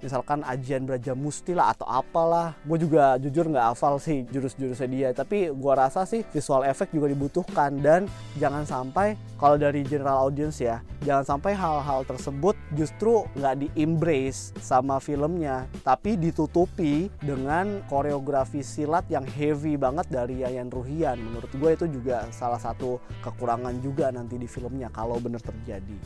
misalkan 0.07 0.47
ajian 0.47 0.87
Braja 0.87 1.19
Musti 1.19 1.51
lah 1.51 1.75
atau 1.75 1.83
apalah. 1.91 2.55
Gue 2.63 2.79
juga 2.79 3.19
jujur 3.19 3.51
nggak 3.51 3.75
hafal 3.75 3.99
sih 3.99 4.23
jurus-jurusnya 4.31 4.87
dia 4.87 5.09
tapi 5.11 5.51
gue 5.51 5.73
rasa 5.75 6.07
sih 6.07 6.23
visual 6.31 6.63
effect 6.63 6.95
juga 6.95 7.11
dibutuhkan. 7.11 7.75
Dan 7.83 8.07
jangan 8.39 8.63
sampai 8.63 9.19
kalau 9.35 9.59
dari 9.59 9.83
general 9.83 10.31
audience 10.31 10.63
ya 10.63 10.79
jangan 11.03 11.37
sampai 11.37 11.53
hal-hal 11.59 12.07
tersebut 12.07 12.55
justru 12.79 13.27
nggak 13.35 13.55
di 13.59 13.69
embrace 13.77 14.55
sama 14.63 15.03
filmnya 15.03 15.69
tapi 15.85 16.17
ditutupi 16.17 17.13
dengan 17.21 17.83
koreografi 17.91 18.63
silat 18.63 19.05
yang 19.11 19.27
heavy 19.27 19.75
banget 19.75 20.07
dari 20.07 20.47
Yayan 20.47 20.71
Ruhian. 20.71 21.19
Menurut 21.19 21.51
gue 21.51 21.71
itu 21.75 21.87
juga 21.91 22.31
salah 22.31 22.63
satu 22.63 23.03
kekurangan 23.27 23.75
juga 23.83 24.15
nanti 24.15 24.39
di 24.39 24.47
filmnya 24.47 24.93
kalau 24.95 25.19
benar 25.19 25.43
terjadi. 25.43 25.99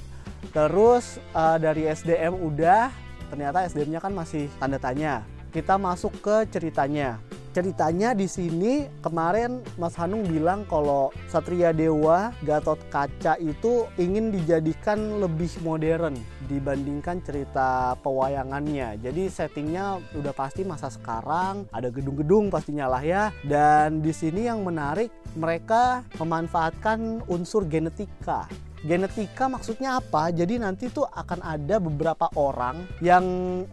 Terus 0.51 1.21
uh, 1.37 1.61
dari 1.61 1.85
SDM 1.85 2.33
udah, 2.33 2.89
ternyata 3.31 3.65
SDM-nya 3.71 4.03
kan 4.03 4.13
masih 4.13 4.51
tanda 4.59 4.77
tanya. 4.77 5.23
Kita 5.55 5.79
masuk 5.79 6.19
ke 6.19 6.47
ceritanya. 6.51 7.23
Ceritanya 7.51 8.15
di 8.15 8.31
sini 8.31 8.87
kemarin 9.03 9.59
Mas 9.75 9.99
Hanung 9.99 10.23
bilang 10.23 10.63
kalau 10.71 11.11
Satria 11.27 11.75
Dewa 11.75 12.31
Gatot 12.47 12.79
Kaca 12.95 13.35
itu 13.43 13.91
ingin 13.99 14.31
dijadikan 14.31 15.19
lebih 15.19 15.51
modern 15.67 16.15
dibandingkan 16.47 17.19
cerita 17.27 17.99
pewayangannya. 18.07 19.03
Jadi 19.03 19.27
settingnya 19.27 19.99
udah 20.15 20.31
pasti 20.31 20.63
masa 20.63 20.95
sekarang, 20.95 21.67
ada 21.75 21.91
gedung-gedung 21.91 22.55
pastinya 22.55 22.87
lah 22.87 23.03
ya. 23.03 23.35
Dan 23.43 23.99
di 23.99 24.15
sini 24.15 24.47
yang 24.47 24.63
menarik 24.63 25.11
mereka 25.35 26.07
memanfaatkan 26.23 27.27
unsur 27.27 27.67
genetika 27.67 28.47
Genetika 28.81 29.45
maksudnya 29.45 30.01
apa? 30.01 30.33
Jadi 30.33 30.57
nanti 30.57 30.89
tuh 30.89 31.05
akan 31.05 31.45
ada 31.45 31.77
beberapa 31.77 32.33
orang 32.33 32.89
yang 33.05 33.25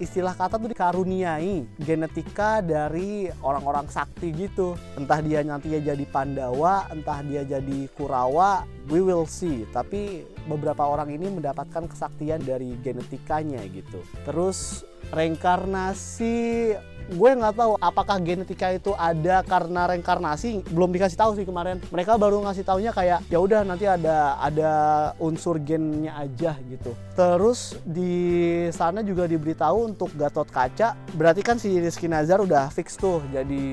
istilah 0.04 0.36
kata 0.36 0.60
tuh 0.60 0.68
dikaruniai 0.68 1.64
genetika 1.80 2.60
dari 2.60 3.32
orang-orang 3.40 3.88
sakti 3.88 4.36
gitu. 4.36 4.76
Entah 5.00 5.24
dia 5.24 5.48
nanti 5.48 5.72
ya 5.72 5.80
jadi 5.80 6.04
Pandawa, 6.12 6.92
entah 6.92 7.24
dia 7.24 7.48
jadi 7.48 7.88
Kurawa, 7.96 8.68
we 8.92 9.00
will 9.00 9.24
see. 9.24 9.64
Tapi 9.72 10.28
beberapa 10.44 10.84
orang 10.84 11.08
ini 11.08 11.32
mendapatkan 11.32 11.88
kesaktian 11.88 12.44
dari 12.44 12.76
genetikanya 12.84 13.64
gitu. 13.72 14.04
Terus 14.28 14.84
reinkarnasi. 15.12 16.76
Gue 17.08 17.32
nggak 17.32 17.56
tahu 17.56 17.80
apakah 17.80 18.20
genetika 18.20 18.68
itu 18.76 18.92
ada 19.00 19.40
karena 19.48 19.88
reinkarnasi. 19.88 20.60
Belum 20.68 20.92
dikasih 20.92 21.16
tahu 21.16 21.40
sih 21.40 21.48
kemarin. 21.48 21.80
Mereka 21.88 22.20
baru 22.20 22.44
ngasih 22.44 22.68
taunya 22.68 22.92
kayak 22.92 23.24
ya 23.32 23.40
udah 23.40 23.64
nanti 23.64 23.88
ada 23.88 24.36
ada 24.36 24.72
unsur 25.16 25.56
gennya 25.56 26.20
aja 26.20 26.60
gitu. 26.68 26.92
Terus 27.16 27.80
di 27.88 28.68
sana 28.76 29.08
juga 29.08 29.24
diberitahu 29.24 29.88
untuk 29.96 30.12
Gatot 30.20 30.52
Kaca 30.52 31.00
berarti 31.16 31.42
kan 31.48 31.56
si 31.56 31.80
Rizky 31.80 32.12
Nazar 32.12 32.44
udah 32.44 32.68
fix 32.76 33.00
tuh 33.00 33.24
jadi 33.32 33.64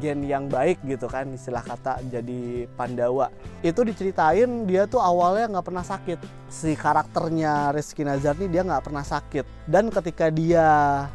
gen 0.00 0.24
yang 0.24 0.48
baik 0.48 0.80
gitu 0.88 1.04
kan 1.04 1.28
istilah 1.36 1.60
kata 1.60 2.00
jadi 2.08 2.64
Pandawa. 2.80 3.28
Itu 3.60 3.84
diceritain 3.84 4.64
dia 4.64 4.88
tuh 4.88 5.04
awalnya 5.04 5.52
nggak 5.52 5.66
pernah 5.68 5.84
sakit. 5.84 6.48
Si 6.48 6.72
karakternya 6.74 7.76
Rizky 7.76 8.08
Nazar 8.08 8.40
nih 8.40 8.48
dia 8.48 8.64
nggak 8.64 8.88
pernah 8.88 9.04
sakit. 9.04 9.68
Dan 9.68 9.92
ketika 9.92 10.32
dia 10.32 10.59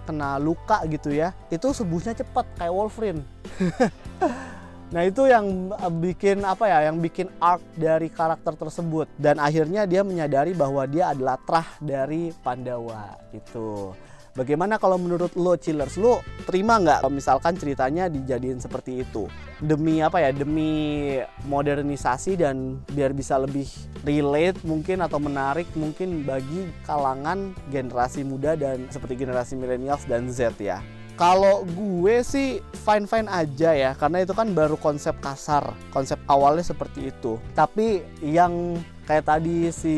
kena 0.03 0.41
luka 0.41 0.83
gitu 0.89 1.13
ya 1.13 1.31
itu 1.51 1.67
sembuhnya 1.71 2.13
cepat 2.17 2.45
kayak 2.57 2.73
Wolverine 2.73 3.21
Nah 4.93 5.01
itu 5.01 5.25
yang 5.25 5.73
eh, 5.73 5.91
bikin 5.91 6.45
apa 6.45 6.69
ya, 6.69 6.87
yang 6.87 7.01
bikin 7.01 7.27
arc 7.41 7.61
dari 7.73 8.07
karakter 8.07 8.53
tersebut 8.53 9.09
dan 9.17 9.41
akhirnya 9.41 9.89
dia 9.89 10.05
menyadari 10.05 10.53
bahwa 10.53 10.85
dia 10.85 11.09
adalah 11.09 11.41
trah 11.41 11.65
dari 11.81 12.29
Pandawa 12.45 13.17
itu. 13.33 13.91
Bagaimana 14.35 14.75
kalau 14.75 14.99
menurut 14.99 15.31
lo 15.39 15.55
chillers, 15.55 15.95
lo 15.95 16.19
terima 16.43 16.75
nggak 16.75 17.07
kalau 17.07 17.13
misalkan 17.15 17.55
ceritanya 17.55 18.11
dijadiin 18.11 18.59
seperti 18.59 19.07
itu? 19.07 19.31
Demi 19.63 20.03
apa 20.03 20.19
ya? 20.19 20.35
Demi 20.35 21.15
modernisasi 21.47 22.43
dan 22.43 22.83
biar 22.91 23.15
bisa 23.15 23.39
lebih 23.39 23.63
relate 24.03 24.59
mungkin 24.67 24.99
atau 25.07 25.23
menarik 25.23 25.71
mungkin 25.79 26.27
bagi 26.27 26.67
kalangan 26.83 27.55
generasi 27.71 28.27
muda 28.27 28.59
dan 28.59 28.91
seperti 28.91 29.23
generasi 29.23 29.55
millennials 29.55 30.03
dan 30.03 30.27
Z 30.27 30.59
ya. 30.59 30.83
Kalau 31.15 31.63
gue 31.63 32.19
sih 32.19 32.59
fine 32.83 33.07
fine 33.07 33.31
aja 33.31 33.71
ya, 33.71 33.95
karena 33.95 34.27
itu 34.27 34.35
kan 34.35 34.51
baru 34.51 34.75
konsep 34.75 35.15
kasar, 35.23 35.71
konsep 35.95 36.19
awalnya 36.27 36.67
seperti 36.67 37.07
itu. 37.07 37.39
Tapi 37.55 38.03
yang 38.19 38.75
kayak 39.05 39.25
tadi 39.25 39.69
si 39.69 39.95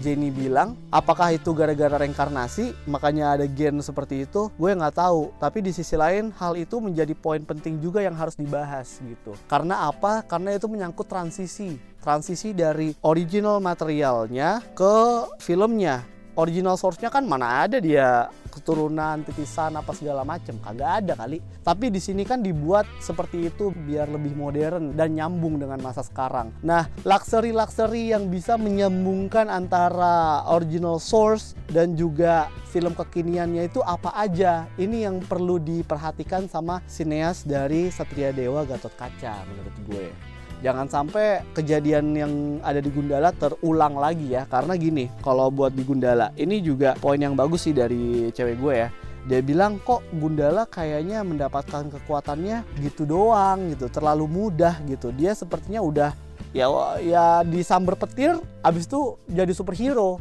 Jenny 0.00 0.30
bilang, 0.30 0.78
apakah 0.94 1.34
itu 1.34 1.50
gara-gara 1.50 1.98
reinkarnasi, 1.98 2.72
makanya 2.86 3.36
ada 3.36 3.46
gen 3.46 3.82
seperti 3.82 4.24
itu? 4.24 4.48
Gue 4.54 4.72
nggak 4.72 4.96
tahu. 4.96 5.34
Tapi 5.42 5.58
di 5.66 5.74
sisi 5.74 5.98
lain, 5.98 6.30
hal 6.38 6.54
itu 6.54 6.78
menjadi 6.78 7.12
poin 7.18 7.42
penting 7.42 7.82
juga 7.82 8.00
yang 8.00 8.14
harus 8.14 8.38
dibahas 8.38 9.02
gitu. 9.02 9.34
Karena 9.50 9.90
apa? 9.90 10.22
Karena 10.24 10.54
itu 10.54 10.70
menyangkut 10.70 11.10
transisi, 11.10 11.76
transisi 12.00 12.54
dari 12.54 12.94
original 13.02 13.58
materialnya 13.58 14.62
ke 14.72 14.94
filmnya 15.42 16.19
original 16.40 16.80
source-nya 16.80 17.12
kan 17.12 17.28
mana 17.28 17.68
ada 17.68 17.76
dia 17.76 18.32
keturunan 18.48 19.22
titisan 19.22 19.76
apa 19.78 19.92
segala 19.94 20.24
macam 20.26 20.58
kagak 20.58 21.04
ada 21.04 21.12
kali. 21.14 21.38
Tapi 21.60 21.92
di 21.92 22.00
sini 22.02 22.24
kan 22.24 22.40
dibuat 22.40 22.88
seperti 22.98 23.52
itu 23.52 23.70
biar 23.70 24.10
lebih 24.10 24.34
modern 24.34 24.96
dan 24.96 25.14
nyambung 25.14 25.60
dengan 25.60 25.78
masa 25.78 26.00
sekarang. 26.02 26.50
Nah 26.64 26.88
luxury 27.04 27.52
luxury 27.54 28.10
yang 28.10 28.32
bisa 28.32 28.58
menyambungkan 28.58 29.46
antara 29.46 30.42
original 30.50 30.98
source 30.98 31.54
dan 31.70 31.94
juga 31.94 32.50
film 32.72 32.96
kekiniannya 32.96 33.70
itu 33.70 33.84
apa 33.84 34.10
aja? 34.18 34.66
Ini 34.80 35.06
yang 35.10 35.22
perlu 35.22 35.62
diperhatikan 35.62 36.50
sama 36.50 36.82
sineas 36.90 37.46
dari 37.46 37.92
Satria 37.92 38.34
Dewa 38.34 38.66
Gatot 38.66 38.94
Kaca 38.98 39.46
menurut 39.46 39.76
gue 39.86 40.29
jangan 40.60 40.86
sampai 40.86 41.44
kejadian 41.56 42.12
yang 42.16 42.32
ada 42.60 42.78
di 42.80 42.92
Gundala 42.92 43.32
terulang 43.32 43.96
lagi 43.96 44.36
ya. 44.36 44.44
Karena 44.46 44.76
gini 44.76 45.08
kalau 45.24 45.48
buat 45.48 45.72
di 45.72 45.82
Gundala 45.84 46.32
ini 46.36 46.60
juga 46.60 46.96
poin 47.00 47.20
yang 47.20 47.34
bagus 47.36 47.68
sih 47.68 47.74
dari 47.74 48.28
cewek 48.32 48.56
gue 48.60 48.74
ya. 48.76 48.88
Dia 49.28 49.40
bilang 49.44 49.76
kok 49.84 50.00
Gundala 50.16 50.64
kayaknya 50.64 51.20
mendapatkan 51.20 51.92
kekuatannya 51.92 52.64
gitu 52.80 53.04
doang 53.04 53.72
gitu 53.76 53.92
terlalu 53.92 54.24
mudah 54.28 54.80
gitu. 54.88 55.12
Dia 55.12 55.36
sepertinya 55.36 55.84
udah 55.84 56.10
ya 56.56 56.66
ya 57.04 57.24
disamber 57.46 57.94
petir 57.94 58.36
abis 58.64 58.88
itu 58.88 59.20
jadi 59.28 59.52
superhero. 59.52 60.20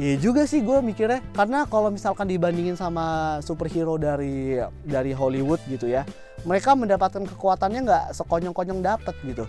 Iya 0.00 0.16
juga 0.16 0.48
sih 0.48 0.64
gue 0.64 0.80
mikirnya 0.80 1.20
karena 1.36 1.68
kalau 1.68 1.92
misalkan 1.92 2.24
dibandingin 2.24 2.72
sama 2.72 3.36
superhero 3.44 4.00
dari 4.00 4.56
dari 4.80 5.12
Hollywood 5.12 5.60
gitu 5.68 5.92
ya 5.92 6.08
mereka 6.44 6.76
mendapatkan 6.76 7.24
kekuatannya 7.24 7.80
nggak 7.84 8.04
sekonyong-konyong 8.16 8.80
dapet 8.80 9.14
gitu 9.24 9.44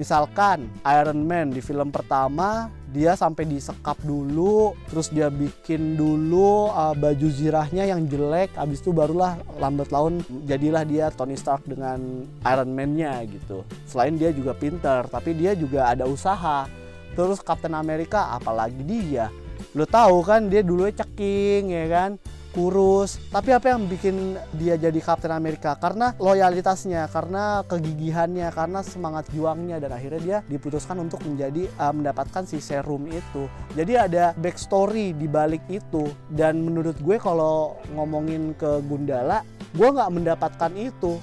Misalkan 0.00 0.64
Iron 0.80 1.28
Man 1.28 1.52
di 1.52 1.60
film 1.60 1.92
pertama 1.92 2.72
dia 2.88 3.12
sampai 3.12 3.44
disekap 3.44 4.00
dulu, 4.00 4.72
terus 4.88 5.12
dia 5.12 5.28
bikin 5.28 5.92
dulu 5.92 6.72
uh, 6.72 6.96
baju 6.96 7.28
zirahnya 7.28 7.84
yang 7.84 8.08
jelek, 8.08 8.48
abis 8.56 8.80
itu 8.80 8.96
barulah 8.96 9.36
lambat 9.60 9.92
laun 9.92 10.24
jadilah 10.48 10.88
dia 10.88 11.12
Tony 11.12 11.36
Stark 11.36 11.68
dengan 11.68 12.24
Iron 12.48 12.70
Man-nya 12.72 13.22
gitu. 13.28 13.60
Selain 13.84 14.16
dia 14.16 14.32
juga 14.32 14.56
pinter, 14.56 15.04
tapi 15.06 15.36
dia 15.36 15.52
juga 15.52 15.92
ada 15.92 16.08
usaha. 16.08 16.64
Terus 17.12 17.44
Captain 17.44 17.76
America 17.76 18.32
apalagi 18.32 18.80
dia, 18.80 19.28
lo 19.76 19.84
tahu 19.84 20.24
kan 20.24 20.48
dia 20.48 20.64
dulu 20.64 20.88
ceking 20.88 21.76
ya 21.76 21.86
kan, 21.92 22.10
kurus. 22.52 23.18
Tapi 23.30 23.54
apa 23.54 23.72
yang 23.74 23.86
bikin 23.86 24.38
dia 24.54 24.74
jadi 24.76 25.00
Captain 25.02 25.34
America? 25.34 25.74
Karena 25.78 26.12
loyalitasnya, 26.18 27.06
karena 27.10 27.62
kegigihannya, 27.66 28.50
karena 28.50 28.80
semangat 28.82 29.30
juangnya 29.30 29.78
dan 29.78 29.94
akhirnya 29.94 30.20
dia 30.20 30.38
diputuskan 30.46 30.98
untuk 31.00 31.22
menjadi 31.26 31.70
uh, 31.78 31.94
mendapatkan 31.94 32.44
si 32.46 32.58
serum 32.58 33.06
itu. 33.10 33.46
Jadi 33.74 33.92
ada 33.96 34.34
backstory 34.36 35.14
di 35.14 35.26
balik 35.30 35.62
itu 35.70 36.10
dan 36.30 36.60
menurut 36.62 36.98
gue 36.98 37.16
kalau 37.16 37.78
ngomongin 37.94 38.54
ke 38.58 38.82
Gundala, 38.86 39.46
gue 39.74 39.88
nggak 39.88 40.10
mendapatkan 40.10 40.72
itu. 40.74 41.18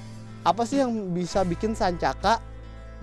Apa 0.48 0.64
sih 0.64 0.80
yang 0.80 1.12
bisa 1.12 1.44
bikin 1.44 1.76
Sancaka 1.76 2.40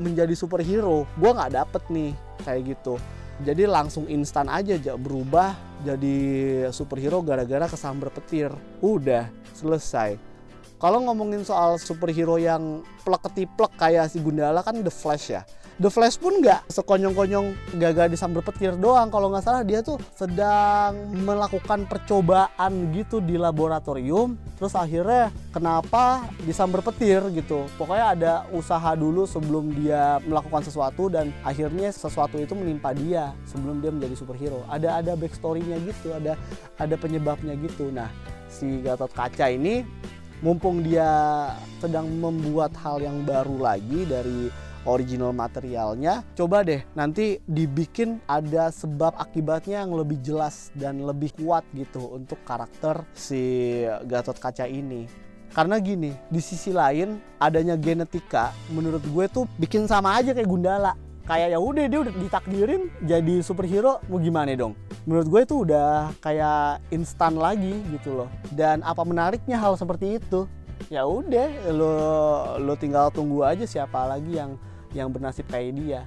menjadi 0.00 0.32
superhero? 0.32 1.04
Gue 1.20 1.30
nggak 1.36 1.52
dapet 1.52 1.82
nih 1.92 2.12
kayak 2.44 2.76
gitu 2.76 2.96
jadi 3.42 3.66
langsung 3.66 4.06
instan 4.06 4.46
aja 4.46 4.78
berubah 4.94 5.58
jadi 5.82 6.16
superhero 6.70 7.18
gara-gara 7.18 7.66
kesambar 7.66 8.14
petir. 8.14 8.54
Udah 8.78 9.26
selesai. 9.50 10.14
Kalau 10.78 11.02
ngomongin 11.02 11.42
soal 11.42 11.80
superhero 11.80 12.38
yang 12.38 12.84
plek 13.02 13.24
ketiplek 13.26 13.72
kayak 13.74 14.12
si 14.12 14.20
Gundala 14.20 14.60
kan 14.62 14.78
The 14.84 14.92
Flash 14.92 15.32
ya 15.32 15.42
The 15.74 15.90
Flash 15.90 16.22
pun 16.22 16.38
nggak 16.38 16.70
sekonyong-konyong 16.70 17.74
gagal 17.82 18.06
disambar 18.06 18.46
petir 18.46 18.78
doang. 18.78 19.10
Kalau 19.10 19.26
nggak 19.26 19.42
salah 19.42 19.66
dia 19.66 19.82
tuh 19.82 19.98
sedang 20.14 20.94
melakukan 21.10 21.90
percobaan 21.90 22.94
gitu 22.94 23.18
di 23.18 23.34
laboratorium. 23.34 24.38
Terus 24.54 24.70
akhirnya 24.78 25.34
kenapa 25.50 26.30
disambar 26.46 26.78
petir 26.86 27.26
gitu? 27.34 27.66
Pokoknya 27.74 28.06
ada 28.14 28.32
usaha 28.54 28.94
dulu 28.94 29.26
sebelum 29.26 29.74
dia 29.74 30.22
melakukan 30.22 30.62
sesuatu 30.62 31.10
dan 31.10 31.34
akhirnya 31.42 31.90
sesuatu 31.90 32.38
itu 32.38 32.54
menimpa 32.54 32.94
dia 32.94 33.34
sebelum 33.50 33.82
dia 33.82 33.90
menjadi 33.90 34.14
superhero. 34.14 34.62
Ada 34.70 35.02
ada 35.02 35.18
backstorynya 35.18 35.74
gitu 35.82 36.14
ada 36.14 36.38
ada 36.78 36.94
penyebabnya 36.94 37.58
gitu. 37.58 37.90
Nah 37.90 38.14
si 38.46 38.78
Gatot 38.78 39.10
Kaca 39.10 39.50
ini 39.50 39.82
mumpung 40.38 40.86
dia 40.86 41.50
sedang 41.82 42.06
membuat 42.14 42.78
hal 42.78 43.02
yang 43.02 43.26
baru 43.26 43.58
lagi 43.58 44.06
dari 44.06 44.62
original 44.84 45.32
materialnya. 45.32 46.24
Coba 46.36 46.64
deh 46.64 46.84
nanti 46.96 47.40
dibikin 47.44 48.20
ada 48.28 48.70
sebab 48.70 49.16
akibatnya 49.16 49.84
yang 49.84 49.92
lebih 49.92 50.20
jelas 50.20 50.70
dan 50.76 51.02
lebih 51.02 51.32
kuat 51.36 51.64
gitu 51.76 52.14
untuk 52.14 52.40
karakter 52.44 53.04
si 53.16 53.82
Gatot 54.06 54.36
Kaca 54.38 54.68
ini. 54.68 55.08
Karena 55.54 55.78
gini 55.78 56.10
di 56.26 56.40
sisi 56.42 56.74
lain 56.74 57.20
adanya 57.38 57.78
genetika 57.78 58.50
menurut 58.74 59.02
gue 59.06 59.24
tuh 59.30 59.44
bikin 59.54 59.86
sama 59.86 60.18
aja 60.18 60.34
kayak 60.34 60.50
Gundala. 60.50 60.98
Kayak 61.24 61.56
ya 61.56 61.58
udah 61.62 61.84
dia 61.88 62.00
udah 62.04 62.12
ditakdirin 62.20 62.82
jadi 63.00 63.40
superhero 63.40 63.96
mau 64.12 64.20
gimana 64.20 64.52
dong? 64.52 64.76
Menurut 65.08 65.26
gue 65.30 65.40
itu 65.46 65.54
udah 65.64 66.12
kayak 66.20 66.84
instan 66.92 67.40
lagi 67.40 67.80
gitu 67.96 68.12
loh. 68.12 68.28
Dan 68.52 68.84
apa 68.84 69.00
menariknya 69.08 69.56
hal 69.56 69.78
seperti 69.80 70.20
itu? 70.20 70.44
Ya 70.92 71.08
udah 71.08 71.48
lo 71.72 71.94
lo 72.60 72.74
tinggal 72.76 73.08
tunggu 73.08 73.40
aja 73.40 73.64
siapa 73.64 74.04
lagi 74.04 74.36
yang 74.36 74.60
yang 74.94 75.10
bernasib 75.10 75.44
kayak 75.50 75.74
dia. 75.76 76.02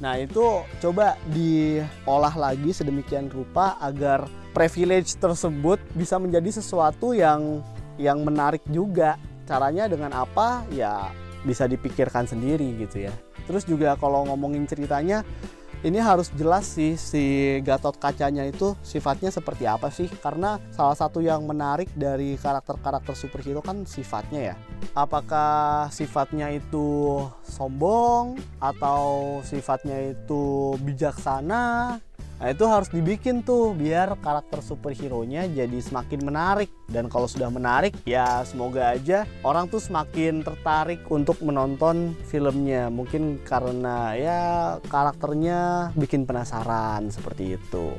Nah 0.00 0.16
itu 0.16 0.64
coba 0.80 1.20
diolah 1.28 2.32
lagi 2.32 2.72
sedemikian 2.72 3.28
rupa 3.28 3.76
agar 3.84 4.24
privilege 4.56 5.14
tersebut 5.20 5.78
bisa 5.92 6.16
menjadi 6.16 6.48
sesuatu 6.58 7.12
yang 7.12 7.60
yang 8.00 8.24
menarik 8.24 8.64
juga. 8.72 9.20
Caranya 9.44 9.86
dengan 9.86 10.16
apa? 10.16 10.64
Ya 10.72 11.12
bisa 11.44 11.68
dipikirkan 11.68 12.24
sendiri 12.24 12.80
gitu 12.80 13.08
ya. 13.08 13.12
Terus 13.44 13.68
juga 13.68 13.96
kalau 14.00 14.24
ngomongin 14.28 14.64
ceritanya 14.64 15.20
ini 15.80 15.96
harus 15.96 16.28
jelas 16.36 16.68
sih 16.68 17.00
si 17.00 17.56
Gatot 17.64 17.96
kacanya 17.96 18.44
itu 18.44 18.76
sifatnya 18.84 19.32
seperti 19.32 19.64
apa 19.64 19.88
sih? 19.88 20.12
Karena 20.20 20.60
salah 20.68 20.92
satu 20.92 21.24
yang 21.24 21.48
menarik 21.48 21.88
dari 21.96 22.36
karakter-karakter 22.36 23.16
superhero 23.16 23.64
kan 23.64 23.88
sifatnya 23.88 24.52
ya. 24.52 24.56
Apakah 24.92 25.88
sifatnya 25.88 26.52
itu 26.52 27.20
sombong 27.44 28.36
atau 28.60 29.40
sifatnya 29.40 30.12
itu 30.12 30.76
bijaksana 30.84 31.96
Nah 32.40 32.56
itu 32.56 32.64
harus 32.64 32.88
dibikin 32.88 33.44
tuh 33.44 33.76
biar 33.76 34.16
karakter 34.16 34.64
superhero-nya 34.64 35.44
jadi 35.44 35.76
semakin 35.76 36.24
menarik 36.24 36.72
dan 36.88 37.12
kalau 37.12 37.28
sudah 37.28 37.52
menarik 37.52 37.92
ya 38.08 38.40
semoga 38.48 38.96
aja 38.96 39.28
orang 39.44 39.68
tuh 39.68 39.76
semakin 39.76 40.40
tertarik 40.40 41.04
untuk 41.12 41.36
menonton 41.44 42.16
filmnya 42.24 42.88
mungkin 42.88 43.44
karena 43.44 44.16
ya 44.16 44.42
karakternya 44.88 45.92
bikin 45.92 46.24
penasaran 46.24 47.12
seperti 47.12 47.60
itu. 47.60 47.92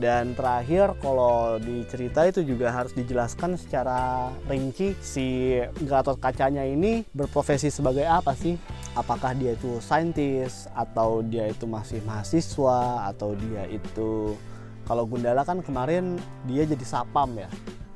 Dan 0.00 0.32
terakhir 0.32 0.96
kalau 1.02 1.60
di 1.60 1.84
cerita 1.84 2.24
itu 2.24 2.40
juga 2.40 2.72
harus 2.72 2.96
dijelaskan 2.96 3.60
secara 3.60 4.32
rinci 4.48 4.96
si 5.04 5.60
Gatot 5.84 6.16
Kacanya 6.16 6.64
ini 6.64 7.04
berprofesi 7.12 7.68
sebagai 7.68 8.08
apa 8.08 8.32
sih? 8.32 8.56
Apakah 8.98 9.38
dia 9.38 9.54
itu 9.54 9.78
saintis 9.78 10.66
atau 10.74 11.22
dia 11.22 11.46
itu 11.46 11.62
masih 11.62 12.02
mahasiswa 12.02 13.06
atau 13.06 13.38
dia 13.38 13.62
itu 13.70 14.34
kalau 14.82 15.06
Gundala 15.06 15.46
kan 15.46 15.62
kemarin 15.62 16.18
dia 16.50 16.66
jadi 16.66 16.82
sapam 16.82 17.30
ya. 17.38 17.46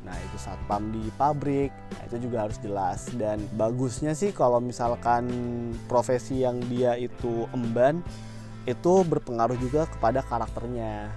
Nah 0.07 0.15
itu 0.21 0.37
satpam 0.39 0.95
di 0.95 1.11
pabrik, 1.19 1.75
nah, 1.97 2.03
itu 2.07 2.29
juga 2.31 2.47
harus 2.47 2.61
jelas. 2.63 3.11
Dan 3.11 3.43
bagusnya 3.59 4.15
sih 4.15 4.31
kalau 4.31 4.63
misalkan 4.63 5.27
profesi 5.91 6.47
yang 6.47 6.63
dia 6.71 6.95
itu 6.95 7.51
emban 7.51 7.99
itu 8.71 9.03
berpengaruh 9.03 9.59
juga 9.59 9.91
kepada 9.91 10.23
karakternya. 10.23 11.11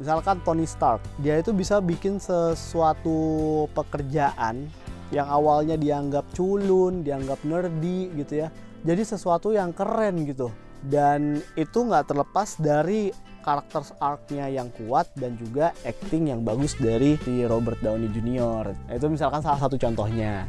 Misalkan 0.00 0.40
Tony 0.40 0.64
Stark 0.64 1.04
dia 1.20 1.36
itu 1.36 1.52
bisa 1.52 1.76
bikin 1.84 2.16
sesuatu 2.16 3.68
pekerjaan 3.76 4.72
yang 5.10 5.26
awalnya 5.26 5.74
dianggap 5.74 6.22
culun 6.32 7.02
dianggap 7.02 7.42
nerdy 7.42 8.14
gitu 8.14 8.46
ya 8.46 8.48
jadi 8.84 9.02
sesuatu 9.04 9.52
yang 9.52 9.72
keren 9.76 10.24
gitu. 10.24 10.48
Dan 10.80 11.44
itu 11.60 11.78
nggak 11.84 12.08
terlepas 12.08 12.56
dari 12.56 13.12
karakter 13.40 13.84
arc-nya 14.00 14.52
yang 14.52 14.68
kuat 14.76 15.08
dan 15.16 15.36
juga 15.40 15.72
acting 15.84 16.28
yang 16.32 16.44
bagus 16.44 16.76
dari 16.76 17.16
si 17.24 17.44
Robert 17.44 17.80
Downey 17.80 18.08
Jr. 18.12 18.72
Nah, 18.72 18.94
itu 18.94 19.06
misalkan 19.08 19.40
salah 19.40 19.60
satu 19.60 19.80
contohnya. 19.80 20.48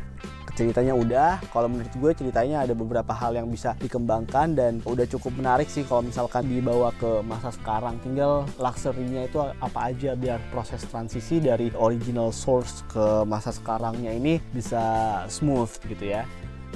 Ceritanya 0.52 0.92
udah 0.92 1.40
kalau 1.56 1.72
menurut 1.72 1.96
gue 1.96 2.12
ceritanya 2.12 2.68
ada 2.68 2.76
beberapa 2.76 3.16
hal 3.16 3.40
yang 3.40 3.48
bisa 3.48 3.72
dikembangkan 3.80 4.52
dan 4.52 4.84
udah 4.84 5.08
cukup 5.08 5.32
menarik 5.40 5.72
sih 5.72 5.88
kalau 5.88 6.04
misalkan 6.04 6.44
dibawa 6.44 6.92
ke 7.00 7.24
masa 7.24 7.56
sekarang. 7.56 7.96
Tinggal 8.04 8.44
luxury-nya 8.60 9.32
itu 9.32 9.40
apa 9.40 9.80
aja 9.96 10.12
biar 10.12 10.44
proses 10.52 10.84
transisi 10.92 11.40
dari 11.40 11.72
original 11.80 12.36
source 12.36 12.84
ke 12.92 13.24
masa 13.24 13.56
sekarangnya 13.56 14.12
ini 14.12 14.44
bisa 14.52 14.84
smooth 15.32 15.72
gitu 15.88 16.20
ya 16.20 16.28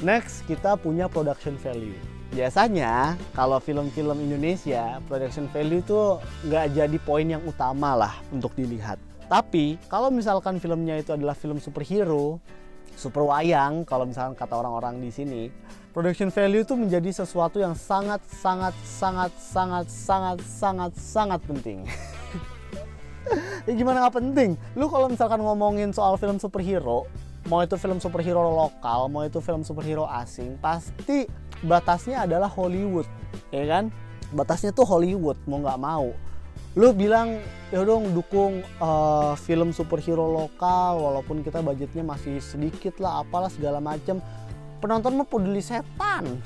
next 0.04 0.44
kita 0.50 0.76
punya 0.76 1.08
production 1.08 1.56
value. 1.62 1.96
Biasanya 2.36 3.16
kalau 3.32 3.62
film-film 3.64 4.20
Indonesia 4.20 5.00
production 5.08 5.48
value 5.54 5.80
itu 5.80 6.20
nggak 6.50 6.66
jadi 6.76 6.98
poin 7.00 7.24
yang 7.24 7.44
utama 7.48 7.96
lah 7.96 8.14
untuk 8.34 8.52
dilihat. 8.60 9.00
Tapi 9.32 9.80
kalau 9.88 10.12
misalkan 10.12 10.60
filmnya 10.60 11.00
itu 11.00 11.16
adalah 11.16 11.38
film 11.38 11.62
superhero 11.64 12.44
super 12.96 13.28
wayang 13.28 13.84
kalau 13.84 14.08
misalnya 14.08 14.36
kata 14.40 14.56
orang-orang 14.56 15.04
di 15.04 15.12
sini 15.12 15.52
production 15.92 16.32
value 16.32 16.64
itu 16.64 16.76
menjadi 16.80 17.24
sesuatu 17.24 17.60
yang 17.60 17.76
sangat 17.76 18.24
sangat 18.28 18.72
sangat 18.84 19.32
sangat 19.36 19.84
sangat 19.92 20.38
sangat 20.44 20.92
sangat 20.96 21.40
penting. 21.48 21.80
Ya 23.66 23.74
gimana 23.74 24.06
nggak 24.06 24.22
penting? 24.22 24.54
Lu 24.78 24.86
kalau 24.86 25.10
misalkan 25.10 25.42
ngomongin 25.42 25.90
soal 25.90 26.14
film 26.22 26.38
superhero 26.38 27.10
mau 27.46 27.62
itu 27.62 27.78
film 27.78 28.02
superhero 28.02 28.42
lokal 28.50 29.06
mau 29.10 29.22
itu 29.22 29.38
film 29.38 29.62
superhero 29.62 30.10
asing 30.10 30.58
pasti 30.58 31.30
batasnya 31.62 32.26
adalah 32.26 32.50
Hollywood 32.50 33.08
ya 33.50 33.66
kan? 33.66 33.94
Batasnya 34.34 34.74
tuh 34.74 34.84
Hollywood 34.84 35.38
mau 35.46 35.62
nggak 35.62 35.80
mau. 35.80 36.12
Lu 36.76 36.92
bilang 36.92 37.40
ya 37.72 37.88
dong 37.88 38.12
dukung 38.12 38.60
uh, 38.84 39.32
film 39.40 39.72
superhero 39.72 40.28
lokal 40.28 41.00
walaupun 41.00 41.40
kita 41.40 41.64
budgetnya 41.64 42.04
masih 42.04 42.44
sedikit 42.44 43.00
lah 43.00 43.24
apalah 43.24 43.48
segala 43.48 43.80
macem. 43.80 44.20
Penonton 44.84 45.16
mah 45.16 45.28
peduli 45.28 45.64
setan 45.64 46.44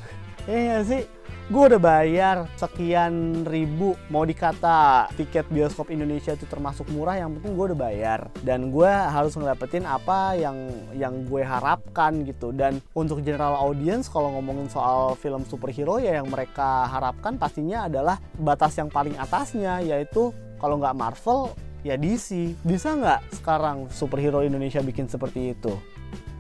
Iya 0.49 0.81
sih, 0.81 1.05
gue 1.53 1.63
udah 1.69 1.77
bayar 1.77 2.49
sekian 2.57 3.45
ribu. 3.45 3.93
Mau 4.09 4.25
dikata 4.25 5.05
tiket 5.13 5.45
bioskop 5.53 5.93
Indonesia 5.93 6.33
itu 6.33 6.49
termasuk 6.49 6.89
murah 6.89 7.21
yang 7.21 7.37
penting 7.37 7.53
gue 7.53 7.65
udah 7.69 7.77
bayar. 7.77 8.33
Dan 8.41 8.73
gue 8.73 8.89
harus 8.89 9.37
ngedapetin 9.37 9.85
apa 9.85 10.33
yang 10.33 10.57
yang 10.97 11.21
gue 11.29 11.45
harapkan 11.45 12.25
gitu. 12.25 12.49
Dan 12.49 12.81
untuk 12.97 13.21
general 13.21 13.61
audience 13.61 14.09
kalau 14.09 14.33
ngomongin 14.41 14.65
soal 14.73 15.13
film 15.21 15.45
superhero 15.45 16.01
ya 16.01 16.17
yang 16.17 16.33
mereka 16.33 16.89
harapkan 16.89 17.37
pastinya 17.37 17.85
adalah 17.85 18.17
batas 18.41 18.73
yang 18.81 18.89
paling 18.89 19.13
atasnya 19.21 19.85
yaitu 19.85 20.33
kalau 20.57 20.81
nggak 20.81 20.97
Marvel 20.97 21.53
ya 21.85 21.93
DC 21.93 22.57
bisa 22.65 22.97
nggak 22.97 23.37
sekarang 23.37 23.85
superhero 23.93 24.41
Indonesia 24.41 24.81
bikin 24.81 25.05
seperti 25.05 25.53
itu? 25.53 25.77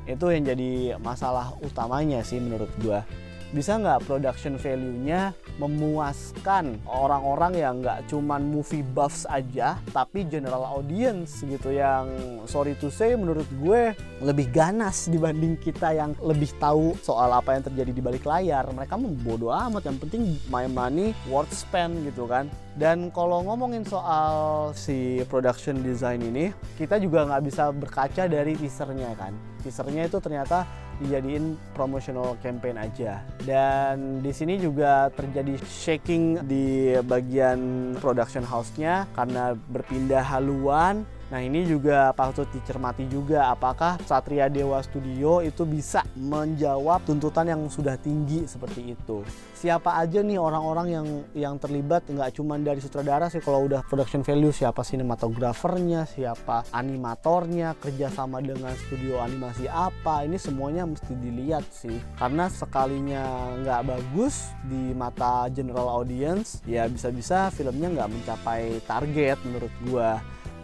Itu 0.09 0.33
yang 0.33 0.49
jadi 0.49 0.97
masalah 0.97 1.53
utamanya 1.61 2.25
sih 2.25 2.41
menurut 2.41 2.73
gue 2.81 3.28
bisa 3.49 3.81
nggak 3.81 4.05
production 4.05 4.55
value-nya 4.61 5.33
memuaskan 5.57 6.77
orang-orang 6.85 7.53
yang 7.57 7.73
nggak 7.81 8.05
cuman 8.05 8.45
movie 8.45 8.85
buffs 8.85 9.25
aja 9.25 9.81
tapi 9.89 10.25
general 10.29 10.61
audience 10.65 11.41
gitu 11.41 11.73
yang 11.73 12.09
sorry 12.45 12.77
to 12.77 12.93
say 12.93 13.17
menurut 13.17 13.47
gue 13.57 13.93
lebih 14.19 14.51
ganas 14.51 15.07
dibanding 15.07 15.55
kita 15.57 15.95
yang 15.95 16.11
lebih 16.19 16.51
tahu 16.59 16.93
soal 16.99 17.31
apa 17.31 17.55
yang 17.55 17.63
terjadi 17.63 17.91
di 17.95 18.01
balik 18.03 18.27
layar. 18.27 18.67
Mereka 18.67 18.99
membodoh 18.99 19.55
amat 19.55 19.87
yang 19.87 19.97
penting 19.97 20.35
my 20.51 20.67
money 20.67 21.15
worth 21.31 21.51
spend 21.55 22.03
gitu 22.03 22.27
kan. 22.27 22.51
Dan 22.75 23.11
kalau 23.11 23.43
ngomongin 23.43 23.83
soal 23.83 24.71
si 24.75 25.23
production 25.27 25.83
design 25.83 26.23
ini 26.23 26.51
kita 26.79 26.99
juga 26.99 27.27
nggak 27.27 27.43
bisa 27.47 27.71
berkaca 27.71 28.27
dari 28.27 28.55
teasernya 28.55 29.11
kan. 29.15 29.35
Teasernya 29.63 30.07
itu 30.07 30.19
ternyata 30.23 30.63
dijadiin 31.01 31.55
promotional 31.73 32.35
campaign 32.43 32.77
aja. 32.79 33.23
Dan 33.43 34.19
di 34.19 34.31
sini 34.35 34.59
juga 34.59 35.07
terjadi 35.15 35.55
shaking 35.59 36.43
di 36.45 36.95
bagian 37.03 37.93
production 37.97 38.43
house-nya 38.43 39.07
karena 39.15 39.55
berpindah 39.71 40.23
haluan 40.23 41.07
Nah 41.29 41.45
ini 41.45 41.61
juga 41.61 42.09
patut 42.17 42.49
dicermati 42.49 43.05
juga 43.05 43.53
apakah 43.53 44.01
Satria 44.01 44.49
Dewa 44.49 44.81
Studio 44.81 45.45
itu 45.45 45.61
bisa 45.61 46.01
menjawab 46.17 47.05
tuntutan 47.05 47.45
yang 47.45 47.61
sudah 47.69 47.93
tinggi 48.01 48.49
seperti 48.49 48.97
itu. 48.97 49.21
Siapa 49.53 50.01
aja 50.01 50.25
nih 50.25 50.41
orang-orang 50.41 50.87
yang 50.89 51.07
yang 51.37 51.55
terlibat 51.61 52.09
nggak 52.09 52.33
cuma 52.33 52.57
dari 52.57 52.81
sutradara 52.81 53.29
sih 53.29 53.43
kalau 53.45 53.69
udah 53.69 53.85
production 53.85 54.25
value 54.25 54.49
siapa 54.49 54.81
sinematografernya, 54.81 56.09
siapa 56.09 56.65
animatornya, 56.73 57.77
kerjasama 57.77 58.41
dengan 58.41 58.73
studio 58.89 59.21
animasi 59.21 59.69
apa 59.69 60.25
ini 60.25 60.41
semuanya 60.41 60.89
mesti 60.89 61.13
dilihat 61.13 61.65
sih 61.69 61.93
karena 62.17 62.49
sekalinya 62.49 63.53
nggak 63.61 63.81
bagus 63.85 64.49
di 64.65 64.97
mata 64.97 65.45
general 65.53 65.91
audience 66.01 66.65
ya 66.65 66.89
bisa-bisa 66.89 67.53
filmnya 67.53 67.93
nggak 67.93 68.09
mencapai 68.09 68.81
target 68.89 69.37
menurut 69.45 69.73
gua 69.85 70.17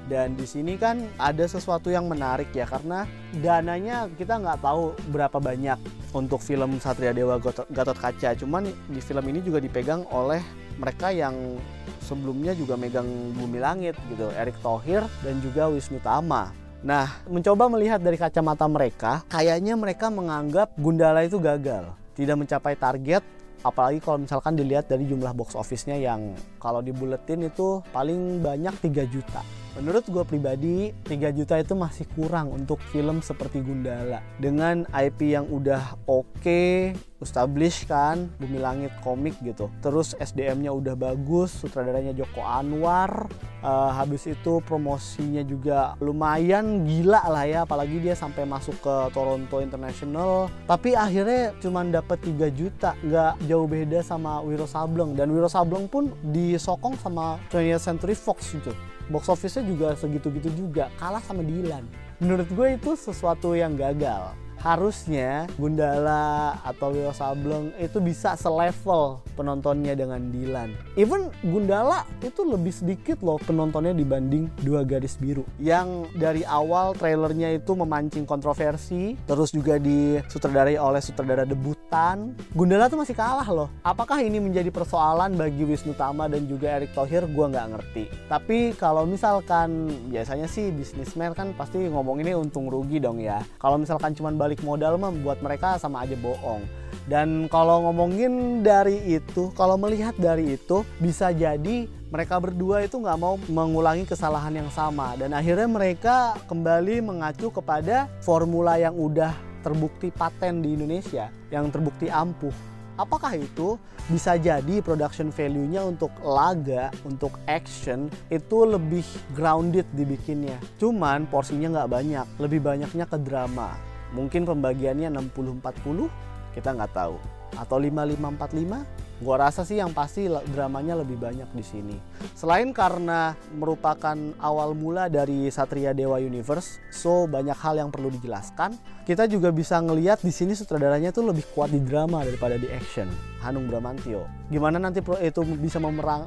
dan 0.06 0.38
di 0.38 0.46
sini 0.46 0.78
kan 0.78 1.02
ada 1.18 1.50
sesuatu 1.50 1.90
yang 1.90 2.06
menarik 2.06 2.54
ya 2.54 2.70
karena 2.70 3.10
dananya 3.42 4.06
kita 4.14 4.38
nggak 4.38 4.62
tahu 4.62 4.94
berapa 5.10 5.38
banyak 5.42 5.82
untuk 6.14 6.40
film 6.40 6.78
Satria 6.78 7.12
Dewa 7.12 7.42
Gatot 7.42 7.98
Kaca. 7.98 8.38
Cuman 8.38 8.70
di 8.70 9.02
film 9.02 9.26
ini 9.28 9.42
juga 9.42 9.58
dipegang 9.58 10.06
oleh 10.14 10.40
mereka 10.78 11.10
yang 11.10 11.58
sebelumnya 12.06 12.54
juga 12.54 12.78
megang 12.78 13.08
Bumi 13.34 13.60
Langit 13.60 13.98
gitu, 14.14 14.30
Erick 14.38 14.56
Thohir 14.62 15.04
dan 15.26 15.42
juga 15.42 15.68
Wisnu 15.68 15.98
Tama. 16.00 16.54
Nah, 16.86 17.26
mencoba 17.26 17.66
melihat 17.66 17.98
dari 17.98 18.14
kacamata 18.14 18.70
mereka, 18.70 19.26
kayaknya 19.26 19.74
mereka 19.74 20.14
menganggap 20.14 20.70
Gundala 20.78 21.26
itu 21.26 21.42
gagal, 21.42 21.90
tidak 22.14 22.38
mencapai 22.38 22.78
target 22.78 23.26
apalagi 23.66 23.98
kalau 23.98 24.22
misalkan 24.22 24.54
dilihat 24.54 24.86
dari 24.86 25.10
jumlah 25.10 25.34
box 25.34 25.58
office-nya 25.58 25.98
yang 25.98 26.38
kalau 26.62 26.86
dibuletin 26.86 27.50
itu 27.50 27.82
paling 27.90 28.38
banyak 28.38 28.78
3 28.78 29.10
juta 29.10 29.42
menurut 29.76 30.08
gue 30.08 30.24
pribadi 30.24 30.76
3 31.04 31.36
juta 31.36 31.60
itu 31.60 31.76
masih 31.76 32.08
kurang 32.16 32.52
untuk 32.56 32.80
film 32.92 33.20
seperti 33.20 33.60
Gundala. 33.60 34.24
Dengan 34.40 34.88
IP 34.92 35.36
yang 35.36 35.52
udah 35.52 36.00
oke 36.08 36.28
okay, 36.40 36.96
established 37.24 37.88
kan 37.88 38.28
Bumi 38.40 38.60
Langit 38.60 38.92
komik 39.04 39.38
gitu. 39.44 39.72
Terus 39.80 40.18
SDM-nya 40.20 40.72
udah 40.76 40.96
bagus 40.98 41.52
sutradaranya 41.56 42.12
Joko 42.12 42.44
Anwar. 42.44 43.28
Uh, 43.66 43.90
habis 43.98 44.30
itu 44.30 44.62
promosinya 44.62 45.42
juga 45.42 45.98
lumayan 45.98 46.86
gila 46.86 47.26
lah 47.26 47.46
ya 47.50 47.60
apalagi 47.66 47.98
dia 47.98 48.14
sampai 48.14 48.46
masuk 48.46 48.78
ke 48.78 48.96
Toronto 49.16 49.58
International. 49.64 50.52
Tapi 50.70 50.94
akhirnya 50.94 51.56
cuma 51.64 51.82
dapat 51.82 52.22
3 52.22 52.52
juta 52.54 52.94
nggak 53.02 53.34
jauh 53.50 53.66
beda 53.66 54.06
sama 54.06 54.44
Wiro 54.46 54.70
Sableng. 54.70 55.18
Dan 55.18 55.34
Wiro 55.34 55.50
Sableng 55.50 55.90
pun 55.90 56.14
disokong 56.30 56.94
sama 57.02 57.42
20th 57.50 57.84
Century 57.84 58.14
Fox 58.14 58.54
gitu. 58.54 58.76
Box 59.06 59.30
office-nya 59.30 59.64
juga 59.70 59.88
segitu-gitu 59.94 60.50
juga 60.54 60.90
kalah 60.98 61.22
sama 61.22 61.46
Dilan 61.46 61.86
menurut 62.24 62.48
gue 62.48 62.68
itu 62.80 62.96
sesuatu 62.96 63.60
yang 63.60 63.76
gagal 63.76 64.45
harusnya 64.66 65.46
Gundala 65.62 66.58
atau 66.66 66.90
Wiro 66.90 67.14
Sableng 67.14 67.70
itu 67.78 68.02
bisa 68.02 68.34
selevel 68.34 69.22
penontonnya 69.38 69.94
dengan 69.94 70.18
Dilan. 70.34 70.74
Even 70.98 71.30
Gundala 71.46 72.10
itu 72.26 72.42
lebih 72.42 72.74
sedikit 72.74 73.22
loh 73.22 73.38
penontonnya 73.38 73.94
dibanding 73.94 74.50
Dua 74.66 74.82
Garis 74.82 75.22
Biru. 75.22 75.46
Yang 75.62 76.10
dari 76.18 76.42
awal 76.42 76.98
trailernya 76.98 77.62
itu 77.62 77.78
memancing 77.78 78.26
kontroversi, 78.26 79.14
terus 79.30 79.54
juga 79.54 79.78
disutradarai 79.78 80.82
oleh 80.82 81.00
sutradara 81.04 81.46
debutan. 81.46 82.34
Gundala 82.58 82.90
tuh 82.90 83.06
masih 83.06 83.14
kalah 83.14 83.46
loh. 83.46 83.70
Apakah 83.86 84.26
ini 84.26 84.42
menjadi 84.42 84.74
persoalan 84.74 85.38
bagi 85.38 85.62
Wisnu 85.62 85.94
Tama 85.94 86.26
dan 86.26 86.50
juga 86.50 86.82
Erick 86.82 86.98
Thohir? 86.98 87.30
Gue 87.30 87.46
nggak 87.54 87.68
ngerti. 87.78 88.04
Tapi 88.26 88.74
kalau 88.82 89.06
misalkan 89.06 89.94
biasanya 90.10 90.50
sih 90.50 90.74
bisnismen 90.74 91.38
kan 91.38 91.54
pasti 91.54 91.78
ngomong 91.86 92.26
ini 92.26 92.34
untung 92.34 92.66
rugi 92.72 92.98
dong 92.98 93.22
ya. 93.22 93.46
Kalau 93.62 93.78
misalkan 93.78 94.18
cuma 94.18 94.34
balik 94.34 94.55
balik 94.56 94.64
modal 94.64 94.96
membuat 94.96 95.44
mereka 95.44 95.76
sama 95.76 96.08
aja 96.08 96.16
bohong. 96.16 96.64
Dan 97.06 97.52
kalau 97.52 97.86
ngomongin 97.86 98.64
dari 98.64 99.04
itu, 99.04 99.52
kalau 99.54 99.76
melihat 99.76 100.16
dari 100.16 100.56
itu, 100.56 100.88
bisa 100.98 101.36
jadi 101.36 101.92
mereka 102.08 102.40
berdua 102.40 102.88
itu 102.88 102.96
nggak 102.96 103.20
mau 103.20 103.36
mengulangi 103.52 104.08
kesalahan 104.08 104.56
yang 104.56 104.72
sama. 104.72 105.20
Dan 105.20 105.36
akhirnya 105.36 105.68
mereka 105.68 106.40
kembali 106.48 107.04
mengacu 107.04 107.52
kepada 107.52 108.08
formula 108.24 108.80
yang 108.80 108.96
udah 108.96 109.36
terbukti 109.60 110.08
paten 110.10 110.64
di 110.64 110.80
Indonesia, 110.80 111.28
yang 111.52 111.68
terbukti 111.68 112.08
ampuh. 112.08 112.56
Apakah 112.96 113.36
itu 113.36 113.76
bisa 114.08 114.40
jadi 114.40 114.80
production 114.80 115.36
value-nya 115.36 115.84
untuk 115.84 116.16
laga, 116.24 116.96
untuk 117.04 117.36
action 117.44 118.08
itu 118.32 118.64
lebih 118.64 119.04
grounded 119.36 119.84
dibikinnya. 119.92 120.56
Cuman 120.80 121.28
porsinya 121.28 121.76
nggak 121.76 121.92
banyak, 121.92 122.28
lebih 122.40 122.64
banyaknya 122.64 123.04
ke 123.04 123.20
drama 123.20 123.95
mungkin 124.16 124.48
pembagiannya 124.48 125.12
60-40 125.12 126.56
kita 126.56 126.72
nggak 126.72 126.94
tahu. 126.96 127.20
Atau 127.56 127.80
5545 127.80 129.24
gua 129.24 129.48
rasa 129.48 129.64
sih 129.64 129.80
yang 129.80 129.96
pasti 129.96 130.28
dramanya 130.52 131.00
lebih 131.00 131.16
banyak 131.16 131.48
di 131.56 131.64
sini. 131.64 131.96
Selain 132.36 132.68
karena 132.76 133.32
merupakan 133.56 134.16
awal 134.44 134.76
mula 134.76 135.08
dari 135.08 135.48
Satria 135.48 135.96
Dewa 135.96 136.20
Universe 136.20 136.84
so 136.92 137.24
banyak 137.24 137.56
hal 137.56 137.80
yang 137.80 137.92
perlu 137.96 138.12
dijelaskan. 138.12 138.76
Kita 139.08 139.24
juga 139.28 139.56
bisa 139.56 139.80
ngelihat 139.80 140.20
di 140.20 140.36
sini 140.36 140.52
sutradaranya 140.52 141.16
tuh 141.16 141.32
lebih 141.32 141.48
kuat 141.56 141.72
di 141.72 141.80
drama 141.80 142.28
daripada 142.28 142.60
di 142.60 142.68
action. 142.72 143.08
Hanung 143.40 143.70
Bramantio 143.72 144.26
gimana 144.50 144.82
nanti 144.82 145.00
itu 145.22 145.42
bisa 145.60 145.78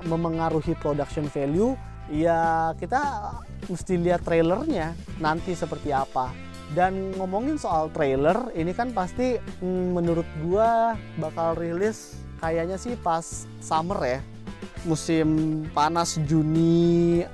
memengaruhi 0.05 0.73
production 0.81 1.29
value? 1.29 1.77
Ya 2.09 2.73
kita 2.81 3.37
mesti 3.69 4.01
lihat 4.01 4.25
trailernya 4.25 4.97
nanti 5.21 5.53
seperti 5.53 5.93
apa 5.93 6.48
dan 6.77 7.17
ngomongin 7.17 7.57
soal 7.57 7.89
trailer, 7.89 8.53
ini 8.53 8.77
kan 8.77 8.93
pasti 8.93 9.41
mm, 9.41 9.97
menurut 9.97 10.29
gua 10.45 10.99
bakal 11.17 11.57
rilis 11.57 12.19
kayaknya 12.43 12.77
sih 12.77 12.97
pas 12.99 13.49
summer 13.63 13.99
ya. 14.05 14.21
Musim 14.87 15.29
panas 15.75 16.21
Juni, 16.29 17.25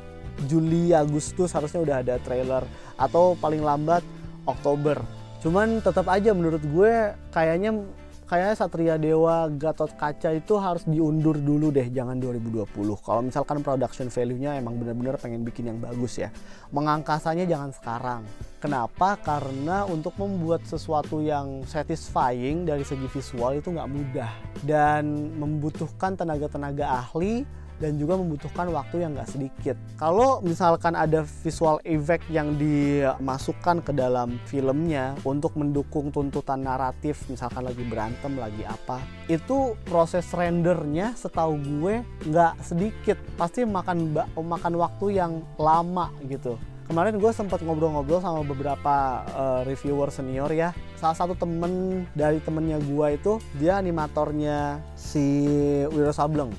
Juli, 0.46 0.90
Agustus 0.94 1.52
harusnya 1.52 1.80
udah 1.82 1.96
ada 2.00 2.14
trailer 2.22 2.64
atau 2.96 3.36
paling 3.38 3.60
lambat 3.60 4.02
Oktober. 4.48 4.98
Cuman 5.44 5.84
tetap 5.84 6.08
aja 6.08 6.32
menurut 6.32 6.64
gue 6.64 7.12
kayaknya 7.28 7.84
kayaknya 8.24 8.56
Satria 8.56 8.96
Dewa 8.96 9.46
Gatot 9.52 9.92
Kaca 9.94 10.32
itu 10.32 10.56
harus 10.56 10.88
diundur 10.88 11.36
dulu 11.36 11.68
deh 11.68 11.84
jangan 11.92 12.16
2020 12.16 12.64
kalau 13.04 13.20
misalkan 13.20 13.60
production 13.60 14.08
value-nya 14.08 14.56
emang 14.56 14.80
bener-bener 14.80 15.20
pengen 15.20 15.44
bikin 15.44 15.68
yang 15.68 15.78
bagus 15.78 16.16
ya 16.16 16.32
mengangkasanya 16.72 17.44
jangan 17.44 17.70
sekarang 17.76 18.24
kenapa? 18.64 19.20
Karena 19.20 19.84
untuk 19.84 20.16
membuat 20.16 20.64
sesuatu 20.64 21.20
yang 21.20 21.68
satisfying 21.68 22.64
dari 22.64 22.80
segi 22.80 23.04
visual 23.12 23.60
itu 23.60 23.68
nggak 23.68 23.92
mudah. 23.92 24.32
Dan 24.64 25.36
membutuhkan 25.36 26.16
tenaga-tenaga 26.16 27.04
ahli 27.04 27.44
dan 27.82 27.98
juga 27.98 28.14
membutuhkan 28.16 28.70
waktu 28.70 29.02
yang 29.04 29.18
nggak 29.18 29.28
sedikit. 29.28 29.76
Kalau 29.98 30.40
misalkan 30.40 30.94
ada 30.94 31.26
visual 31.42 31.82
effect 31.84 32.24
yang 32.30 32.54
dimasukkan 32.54 33.82
ke 33.82 33.92
dalam 33.92 34.38
filmnya 34.46 35.18
untuk 35.26 35.58
mendukung 35.58 36.08
tuntutan 36.14 36.62
naratif, 36.64 37.26
misalkan 37.28 37.66
lagi 37.66 37.82
berantem, 37.84 38.38
lagi 38.38 38.62
apa, 38.64 39.02
itu 39.26 39.74
proses 39.84 40.24
rendernya 40.30 41.18
setahu 41.18 41.58
gue 41.60 42.00
nggak 42.30 42.54
sedikit, 42.62 43.18
pasti 43.34 43.66
makan 43.66 44.14
makan 44.38 44.74
waktu 44.78 45.18
yang 45.18 45.42
lama 45.58 46.08
gitu 46.30 46.56
kemarin 46.84 47.16
gue 47.16 47.32
sempat 47.32 47.64
ngobrol-ngobrol 47.64 48.20
sama 48.20 48.44
beberapa 48.44 49.24
uh, 49.32 49.60
reviewer 49.64 50.12
senior 50.12 50.50
ya. 50.52 50.70
Salah 51.00 51.16
satu 51.16 51.34
temen 51.36 52.04
dari 52.12 52.40
temennya 52.40 52.80
gue 52.80 53.06
itu 53.16 53.32
dia 53.56 53.80
animatornya 53.80 54.80
si 54.96 55.48
Wiro 55.90 56.12
Sableng. 56.12 56.52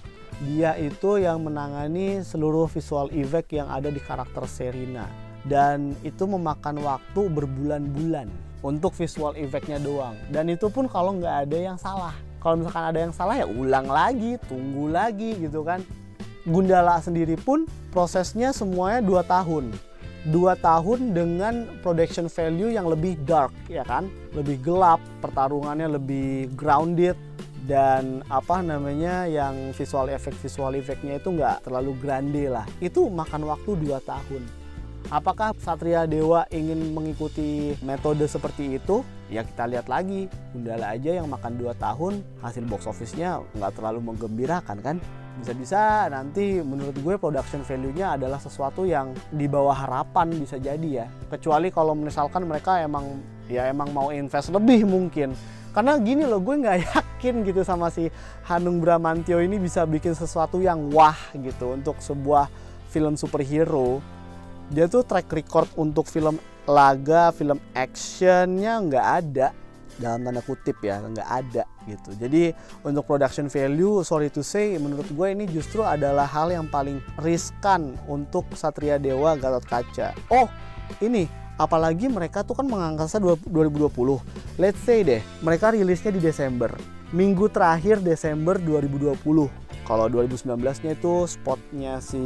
Dia 0.44 0.76
itu 0.76 1.16
yang 1.16 1.48
menangani 1.48 2.20
seluruh 2.20 2.68
visual 2.68 3.08
effect 3.16 3.56
yang 3.56 3.72
ada 3.72 3.88
di 3.88 4.04
karakter 4.04 4.44
Serina 4.52 5.08
dan 5.48 5.94
itu 6.02 6.26
memakan 6.26 6.82
waktu 6.82 7.22
berbulan-bulan 7.32 8.28
untuk 8.66 8.98
visual 8.98 9.38
effectnya 9.38 9.78
doang. 9.78 10.18
Dan 10.34 10.50
itu 10.50 10.68
pun 10.74 10.90
kalau 10.90 11.16
nggak 11.16 11.48
ada 11.48 11.58
yang 11.58 11.78
salah. 11.78 12.18
Kalau 12.42 12.62
misalkan 12.62 12.86
ada 12.86 13.00
yang 13.00 13.14
salah 13.14 13.36
ya 13.38 13.48
ulang 13.48 13.88
lagi 13.90 14.38
tunggu 14.50 14.90
lagi 14.90 15.38
gitu 15.38 15.62
kan. 15.62 15.86
Gundala 16.46 17.02
sendiri 17.02 17.38
pun 17.42 17.66
prosesnya 17.90 18.54
semuanya 18.54 19.02
dua 19.02 19.26
tahun 19.26 19.74
dua 20.30 20.58
tahun 20.58 21.14
dengan 21.14 21.70
production 21.86 22.26
value 22.26 22.74
yang 22.74 22.90
lebih 22.90 23.18
dark 23.26 23.54
ya 23.70 23.86
kan? 23.86 24.10
Lebih 24.34 24.62
gelap 24.66 25.02
pertarungannya 25.22 25.98
lebih 25.98 26.54
grounded 26.58 27.14
dan 27.66 28.22
apa 28.30 28.62
namanya 28.62 29.26
yang 29.26 29.74
visual 29.74 30.10
effect 30.14 30.38
visual 30.38 30.74
effectnya 30.78 31.18
itu 31.18 31.34
nggak 31.34 31.66
terlalu 31.66 31.98
grande 31.98 32.46
lah. 32.50 32.66
Itu 32.78 33.10
makan 33.10 33.46
waktu 33.50 33.72
2 33.74 34.02
tahun. 34.06 34.44
Apakah 35.14 35.54
Satria 35.62 36.10
Dewa 36.10 36.50
ingin 36.50 36.90
mengikuti 36.90 37.78
metode 37.86 38.26
seperti 38.26 38.82
itu? 38.82 39.06
Ya 39.30 39.46
kita 39.46 39.70
lihat 39.70 39.86
lagi. 39.86 40.26
Gundala 40.50 40.98
aja 40.98 41.22
yang 41.22 41.30
makan 41.30 41.62
2 41.62 41.78
tahun 41.78 42.26
hasil 42.42 42.66
box 42.66 42.90
office-nya 42.90 43.46
nggak 43.54 43.78
terlalu 43.78 44.14
menggembirakan 44.14 44.78
kan 44.82 44.98
bisa-bisa 45.36 46.08
nanti 46.08 46.64
menurut 46.64 46.96
gue 46.96 47.16
production 47.20 47.60
value-nya 47.62 48.16
adalah 48.16 48.40
sesuatu 48.40 48.88
yang 48.88 49.12
di 49.34 49.46
bawah 49.52 49.76
harapan 49.76 50.32
bisa 50.32 50.56
jadi 50.56 51.04
ya. 51.04 51.08
Kecuali 51.28 51.70
kalau 51.70 51.92
misalkan 51.92 52.48
mereka 52.48 52.80
emang 52.80 53.20
ya 53.52 53.68
emang 53.68 53.92
mau 53.92 54.10
invest 54.16 54.52
lebih 54.56 54.88
mungkin. 54.88 55.36
Karena 55.76 56.00
gini 56.00 56.24
loh 56.24 56.40
gue 56.40 56.56
nggak 56.56 56.78
yakin 56.96 57.44
gitu 57.44 57.68
sama 57.68 57.92
si 57.92 58.08
Hanung 58.48 58.80
Bramantio 58.80 59.44
ini 59.44 59.60
bisa 59.60 59.84
bikin 59.84 60.16
sesuatu 60.16 60.64
yang 60.64 60.88
wah 60.96 61.18
gitu 61.36 61.76
untuk 61.76 62.00
sebuah 62.00 62.48
film 62.88 63.20
superhero. 63.20 64.00
Dia 64.72 64.88
tuh 64.88 65.04
track 65.04 65.28
record 65.30 65.70
untuk 65.76 66.08
film 66.08 66.40
laga 66.66 67.30
film 67.30 67.62
actionnya 67.78 68.82
nggak 68.82 69.08
ada 69.22 69.48
dalam 70.00 70.28
tanda 70.28 70.42
kutip 70.44 70.78
ya 70.84 71.00
nggak 71.00 71.30
ada 71.30 71.64
gitu. 71.88 72.12
Jadi 72.20 72.52
untuk 72.84 73.08
production 73.08 73.48
value 73.48 74.04
sorry 74.04 74.28
to 74.28 74.44
say 74.44 74.76
menurut 74.76 75.08
gue 75.08 75.28
ini 75.32 75.46
justru 75.48 75.82
adalah 75.86 76.28
hal 76.28 76.52
yang 76.52 76.68
paling 76.68 77.00
riskan 77.22 77.96
untuk 78.10 78.46
Satria 78.58 79.00
Dewa 79.00 79.40
Gatot 79.40 79.64
Kaca. 79.64 80.12
Oh 80.32 80.48
ini 81.00 81.28
apalagi 81.56 82.12
mereka 82.12 82.44
tuh 82.44 82.60
kan 82.60 82.68
mengangkasa 82.68 83.16
2020 83.18 83.88
let's 84.60 84.82
say 84.84 85.08
deh 85.08 85.24
mereka 85.40 85.72
rilisnya 85.72 86.12
di 86.12 86.22
Desember. 86.22 86.72
Minggu 87.16 87.48
terakhir 87.48 88.04
Desember 88.04 88.60
2020 88.60 89.16
kalau 89.86 90.10
2019 90.10 90.58
nya 90.84 90.92
itu 90.98 91.14
spotnya 91.30 92.02
si 92.02 92.26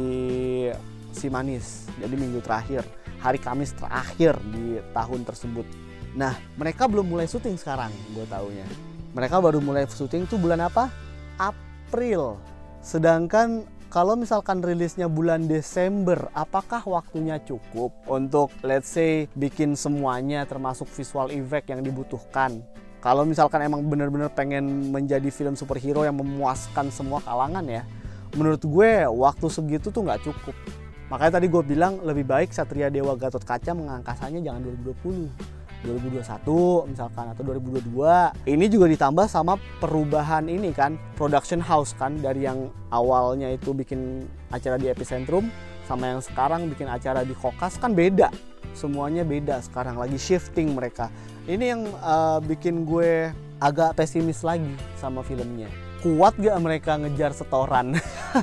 si 1.12 1.26
manis. 1.28 1.86
Jadi 2.00 2.14
minggu 2.16 2.40
terakhir. 2.40 2.82
Hari 3.20 3.36
Kamis 3.36 3.76
terakhir 3.76 4.40
di 4.48 4.80
tahun 4.96 5.28
tersebut 5.28 5.89
Nah, 6.14 6.34
mereka 6.58 6.90
belum 6.90 7.06
mulai 7.06 7.30
syuting 7.30 7.54
sekarang, 7.54 7.94
gue 8.10 8.26
taunya. 8.26 8.66
Mereka 9.14 9.38
baru 9.38 9.62
mulai 9.62 9.86
syuting 9.86 10.26
tuh 10.26 10.38
bulan 10.38 10.66
apa? 10.66 10.90
April. 11.38 12.38
Sedangkan 12.82 13.66
kalau 13.90 14.14
misalkan 14.14 14.62
rilisnya 14.62 15.10
bulan 15.10 15.50
Desember, 15.50 16.30
apakah 16.30 16.82
waktunya 16.86 17.42
cukup 17.42 17.90
untuk 18.06 18.54
let's 18.62 18.90
say 18.90 19.26
bikin 19.34 19.74
semuanya 19.74 20.46
termasuk 20.46 20.86
visual 20.94 21.30
effect 21.30 21.70
yang 21.70 21.82
dibutuhkan? 21.82 22.62
Kalau 23.02 23.26
misalkan 23.26 23.66
emang 23.66 23.82
bener-bener 23.86 24.30
pengen 24.30 24.94
menjadi 24.94 25.26
film 25.34 25.58
superhero 25.58 26.06
yang 26.06 26.18
memuaskan 26.18 26.92
semua 26.94 27.18
kalangan 27.22 27.66
ya, 27.66 27.82
menurut 28.38 28.62
gue 28.62 29.10
waktu 29.10 29.46
segitu 29.50 29.90
tuh 29.90 30.06
nggak 30.06 30.22
cukup. 30.22 30.54
Makanya 31.10 31.42
tadi 31.42 31.46
gue 31.50 31.62
bilang 31.66 31.98
lebih 32.06 32.22
baik 32.22 32.54
Satria 32.54 32.86
Dewa 32.94 33.18
Gatot 33.18 33.42
Kaca 33.42 33.74
mengangkasanya 33.74 34.38
jangan 34.38 34.62
2020 34.86 35.59
2021 35.84 36.92
misalkan 36.92 37.32
atau 37.32 37.42
2022 37.46 38.50
ini 38.52 38.66
juga 38.68 38.86
ditambah 38.90 39.26
sama 39.26 39.56
perubahan 39.80 40.44
ini 40.46 40.76
kan 40.76 41.00
production 41.16 41.60
house 41.60 41.96
kan 41.96 42.20
dari 42.20 42.44
yang 42.44 42.68
awalnya 42.92 43.48
itu 43.48 43.72
bikin 43.72 44.28
acara 44.52 44.76
di 44.76 44.92
epicentrum 44.92 45.48
sama 45.90 46.06
yang 46.06 46.22
sekarang 46.22 46.70
bikin 46.70 46.86
acara 46.86 47.26
di 47.26 47.34
kokas 47.34 47.74
kan 47.82 47.98
beda. 47.98 48.30
Semuanya 48.78 49.26
beda 49.26 49.58
sekarang 49.58 49.98
lagi 49.98 50.14
shifting 50.14 50.78
mereka. 50.78 51.10
Ini 51.50 51.74
yang 51.74 51.82
uh, 51.98 52.38
bikin 52.38 52.86
gue 52.86 53.34
agak 53.58 53.98
pesimis 53.98 54.46
lagi 54.46 54.70
sama 54.94 55.26
filmnya. 55.26 55.66
Kuat 55.98 56.38
gak 56.38 56.54
mereka 56.62 56.94
ngejar 56.94 57.34
setoran? 57.34 57.98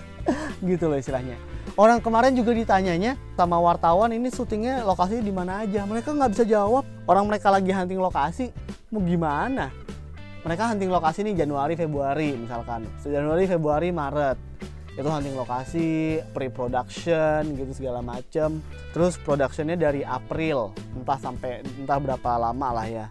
Gitu 0.68 0.92
loh 0.92 1.00
istilahnya 1.00 1.47
Orang 1.78 2.02
kemarin 2.02 2.34
juga 2.34 2.58
ditanyanya 2.58 3.14
sama 3.38 3.62
wartawan 3.62 4.10
ini 4.10 4.34
syutingnya 4.34 4.82
lokasi 4.82 5.22
di 5.22 5.30
mana 5.30 5.62
aja. 5.62 5.86
Mereka 5.86 6.10
nggak 6.10 6.32
bisa 6.34 6.42
jawab. 6.42 6.82
Orang 7.06 7.30
mereka 7.30 7.54
lagi 7.54 7.70
hunting 7.70 8.02
lokasi, 8.02 8.50
mau 8.90 8.98
gimana? 9.06 9.70
Mereka 10.42 10.74
hunting 10.74 10.90
lokasi 10.90 11.22
nih 11.22 11.46
Januari, 11.46 11.78
Februari 11.78 12.34
misalkan. 12.34 12.90
Januari, 13.06 13.46
Februari, 13.46 13.94
Maret 13.94 14.38
itu 14.98 15.06
hunting 15.06 15.38
lokasi, 15.38 16.18
pre-production 16.34 17.46
gitu 17.54 17.70
segala 17.78 18.02
macem. 18.02 18.58
Terus 18.90 19.22
productionnya 19.22 19.78
dari 19.78 20.02
April, 20.02 20.74
entah 20.98 21.22
sampai 21.22 21.62
entah 21.62 22.02
berapa 22.02 22.42
lama 22.42 22.82
lah 22.82 22.90
ya. 22.90 23.06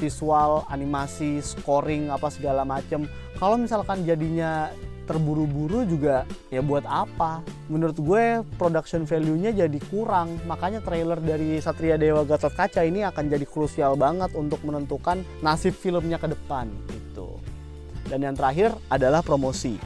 Visual, 0.00 0.64
animasi, 0.72 1.44
scoring 1.44 2.08
apa 2.08 2.32
segala 2.32 2.64
macem. 2.64 3.04
Kalau 3.36 3.60
misalkan 3.60 4.08
jadinya 4.08 4.72
terburu-buru 5.06 5.86
juga 5.86 6.26
ya 6.50 6.60
buat 6.60 6.82
apa? 6.84 7.40
Menurut 7.70 7.96
gue 7.96 8.42
production 8.58 9.06
value-nya 9.06 9.54
jadi 9.54 9.78
kurang. 9.88 10.36
Makanya 10.44 10.82
trailer 10.82 11.22
dari 11.22 11.62
Satria 11.62 11.94
Dewa 11.94 12.26
Gatot 12.26 12.52
Kaca 12.52 12.82
ini 12.82 13.06
akan 13.06 13.30
jadi 13.30 13.46
krusial 13.46 13.94
banget 13.94 14.34
untuk 14.34 14.60
menentukan 14.66 15.22
nasib 15.40 15.72
filmnya 15.72 16.18
ke 16.18 16.28
depan 16.34 16.66
gitu. 16.90 17.38
Dan 18.10 18.26
yang 18.26 18.34
terakhir 18.34 18.74
adalah 18.90 19.22
promosi. 19.22 19.78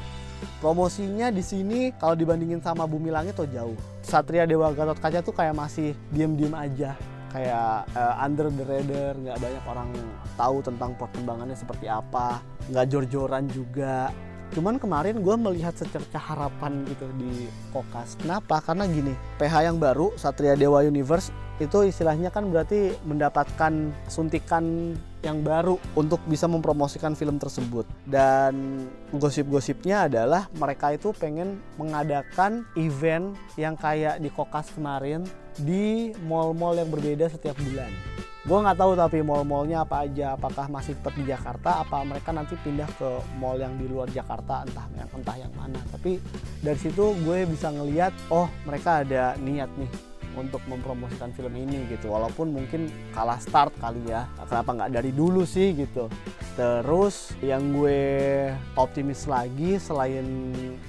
Promosinya 0.60 1.28
di 1.28 1.44
sini 1.44 1.92
kalau 2.00 2.16
dibandingin 2.16 2.64
sama 2.64 2.88
Bumi 2.88 3.12
Langit 3.12 3.36
tuh 3.36 3.48
jauh. 3.48 3.76
Satria 4.00 4.48
Dewa 4.48 4.72
Gatot 4.72 4.96
Kaca 4.96 5.20
tuh 5.20 5.36
kayak 5.36 5.52
masih 5.52 5.92
diem-diem 6.12 6.52
aja. 6.56 6.96
Kayak 7.30 7.86
uh, 7.94 8.24
under 8.24 8.50
the 8.50 8.64
radar 8.66 9.14
nggak 9.14 9.38
banyak 9.38 9.64
orang 9.70 9.88
tahu 10.34 10.56
tentang 10.66 10.98
perkembangannya 10.98 11.54
seperti 11.54 11.86
apa. 11.86 12.42
Nggak 12.72 12.86
jor-joran 12.90 13.44
juga 13.52 14.10
Cuman 14.50 14.82
kemarin 14.82 15.22
gue 15.22 15.36
melihat 15.38 15.74
secerca 15.78 16.18
harapan 16.18 16.82
gitu 16.90 17.06
di 17.14 17.46
Kokas. 17.70 18.18
Kenapa? 18.18 18.58
Karena 18.58 18.86
gini, 18.90 19.14
PH 19.38 19.70
yang 19.70 19.78
baru 19.78 20.10
Satria 20.18 20.58
Dewa 20.58 20.82
Universe 20.82 21.30
itu 21.60 21.84
istilahnya 21.84 22.32
kan 22.32 22.48
berarti 22.48 22.96
mendapatkan 23.04 23.92
suntikan 24.08 24.96
yang 25.20 25.44
baru 25.44 25.76
untuk 25.92 26.16
bisa 26.24 26.48
mempromosikan 26.48 27.12
film 27.12 27.36
tersebut 27.36 27.84
dan 28.08 28.88
gosip-gosipnya 29.12 30.08
adalah 30.08 30.48
mereka 30.56 30.96
itu 30.96 31.12
pengen 31.12 31.60
mengadakan 31.76 32.64
event 32.80 33.36
yang 33.60 33.76
kayak 33.76 34.16
di 34.24 34.32
Kokas 34.32 34.72
kemarin 34.72 35.28
di 35.60 36.16
mall-mall 36.24 36.80
yang 36.80 36.88
berbeda 36.88 37.28
setiap 37.28 37.60
bulan 37.60 37.92
gue 38.50 38.58
nggak 38.58 38.82
tahu 38.82 38.98
tapi 38.98 39.22
mall-mallnya 39.22 39.86
apa 39.86 40.10
aja 40.10 40.34
apakah 40.34 40.66
masih 40.66 40.98
tetap 40.98 41.14
di 41.14 41.22
Jakarta 41.22 41.86
apa 41.86 42.02
mereka 42.02 42.34
nanti 42.34 42.58
pindah 42.58 42.90
ke 42.98 43.22
mall 43.38 43.54
yang 43.54 43.78
di 43.78 43.86
luar 43.86 44.10
Jakarta 44.10 44.66
entah 44.66 44.90
yang 44.98 45.06
entah 45.14 45.36
yang 45.38 45.54
mana. 45.54 45.78
Tapi 45.94 46.18
dari 46.58 46.74
situ 46.74 47.14
gue 47.22 47.46
bisa 47.46 47.70
ngeliat 47.70 48.10
oh 48.26 48.50
mereka 48.66 49.06
ada 49.06 49.38
niat 49.38 49.70
nih 49.78 49.86
untuk 50.34 50.58
mempromosikan 50.66 51.30
film 51.30 51.54
ini 51.54 51.94
gitu. 51.94 52.10
Walaupun 52.10 52.50
mungkin 52.50 52.90
kalah 53.14 53.38
start 53.38 53.70
kali 53.78 54.02
ya. 54.10 54.26
Kenapa 54.42 54.82
nggak 54.82 54.98
dari 54.98 55.14
dulu 55.14 55.46
sih 55.46 55.70
gitu. 55.70 56.10
Terus 56.58 57.38
yang 57.46 57.70
gue 57.70 58.50
optimis 58.74 59.30
lagi 59.30 59.78
selain 59.78 60.26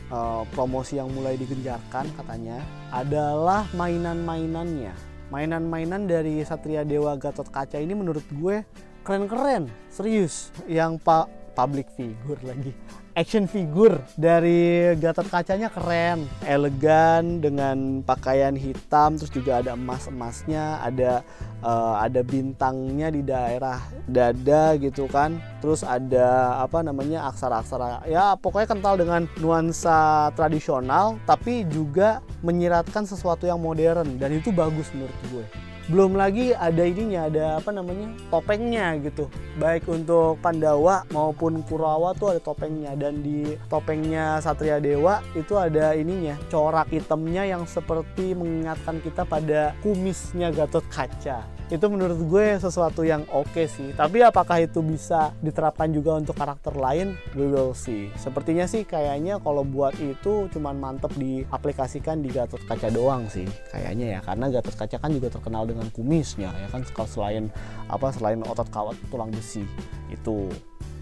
uh, 0.10 0.50
promosi 0.58 0.98
yang 0.98 1.14
mulai 1.14 1.38
digenjarkan 1.38 2.10
katanya 2.18 2.58
adalah 2.90 3.70
mainan-mainannya 3.78 5.11
mainan-mainan 5.32 6.06
dari 6.06 6.44
Satria 6.44 6.84
Dewa 6.84 7.16
Gatot 7.16 7.48
Kaca 7.48 7.80
ini 7.80 7.96
menurut 7.96 8.28
gue 8.36 8.68
keren-keren 9.08 9.72
serius. 9.88 10.52
Yang 10.68 11.00
pak 11.02 11.26
public 11.56 11.88
figure 11.96 12.40
lagi 12.44 12.76
action 13.16 13.46
figure 13.48 14.00
dari 14.16 14.92
Gatot 14.96 15.28
Kacanya 15.28 15.68
keren, 15.68 16.28
elegan 16.48 17.44
dengan 17.44 18.00
pakaian 18.04 18.56
hitam, 18.56 19.20
terus 19.20 19.32
juga 19.32 19.60
ada 19.60 19.76
emas-emasnya, 19.76 20.80
ada 20.80 21.26
uh, 21.64 22.00
ada 22.00 22.24
bintangnya 22.24 23.12
di 23.12 23.22
daerah 23.26 23.84
dada 24.08 24.80
gitu 24.80 25.08
kan, 25.12 25.40
terus 25.60 25.84
ada 25.84 26.60
apa 26.64 26.80
namanya 26.84 27.28
aksara-aksara, 27.32 28.08
ya 28.08 28.36
pokoknya 28.40 28.68
kental 28.72 28.96
dengan 28.96 29.28
nuansa 29.40 30.32
tradisional, 30.36 31.20
tapi 31.28 31.68
juga 31.68 32.24
menyiratkan 32.42 33.04
sesuatu 33.04 33.44
yang 33.48 33.60
modern. 33.60 34.18
Dan 34.18 34.38
itu 34.40 34.54
bagus 34.54 34.88
menurut 34.96 35.20
gue 35.32 35.71
belum 35.92 36.16
lagi 36.16 36.56
ada 36.56 36.88
ininya 36.88 37.28
ada 37.28 37.46
apa 37.60 37.76
namanya 37.76 38.16
topengnya 38.32 38.96
gitu. 39.04 39.28
Baik 39.60 39.92
untuk 39.92 40.40
Pandawa 40.40 41.04
maupun 41.12 41.60
Kurawa 41.68 42.16
tuh 42.16 42.32
ada 42.32 42.40
topengnya. 42.40 42.96
Dan 42.96 43.20
di 43.20 43.60
topengnya 43.68 44.40
Satria 44.40 44.80
Dewa 44.80 45.20
itu 45.36 45.60
ada 45.60 45.92
ininya 45.92 46.40
corak 46.48 46.88
hitamnya 46.96 47.44
yang 47.44 47.68
seperti 47.68 48.32
mengingatkan 48.32 49.04
kita 49.04 49.28
pada 49.28 49.76
kumisnya 49.84 50.56
Gatot 50.56 50.88
Kaca 50.88 51.61
itu 51.72 51.88
menurut 51.88 52.20
gue 52.28 52.60
sesuatu 52.60 53.08
yang 53.08 53.24
oke 53.32 53.48
okay 53.56 53.72
sih. 53.72 53.96
Tapi 53.96 54.20
apakah 54.20 54.60
itu 54.60 54.84
bisa 54.84 55.32
diterapkan 55.40 55.88
juga 55.88 56.20
untuk 56.20 56.36
karakter 56.36 56.76
lain? 56.76 57.16
We 57.32 57.48
will 57.48 57.72
see. 57.72 58.12
Sepertinya 58.20 58.68
sih 58.68 58.84
kayaknya 58.84 59.40
kalau 59.40 59.64
buat 59.64 59.96
itu 60.04 60.52
cuman 60.52 60.76
mantep 60.76 61.16
diaplikasikan 61.16 62.20
di 62.20 62.28
Gatot 62.28 62.60
Kaca 62.68 62.92
doang 62.92 63.32
sih 63.32 63.48
kayaknya 63.72 64.20
ya. 64.20 64.20
Karena 64.20 64.52
Gatot 64.52 64.76
Kaca 64.76 65.00
kan 65.00 65.16
juga 65.16 65.32
terkenal 65.32 65.64
dengan 65.64 65.88
kumisnya 65.96 66.52
ya 66.52 66.68
kan? 66.68 66.84
Selain 67.08 67.48
apa 67.88 68.12
selain 68.12 68.44
otot 68.44 68.68
kawat 68.68 69.00
tulang 69.08 69.32
besi 69.32 69.64
itu. 70.12 70.52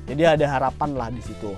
Jadi 0.05 0.21
ada 0.25 0.45
harapan 0.45 0.93
lah 0.93 1.09
di 1.09 1.21
situ. 1.25 1.49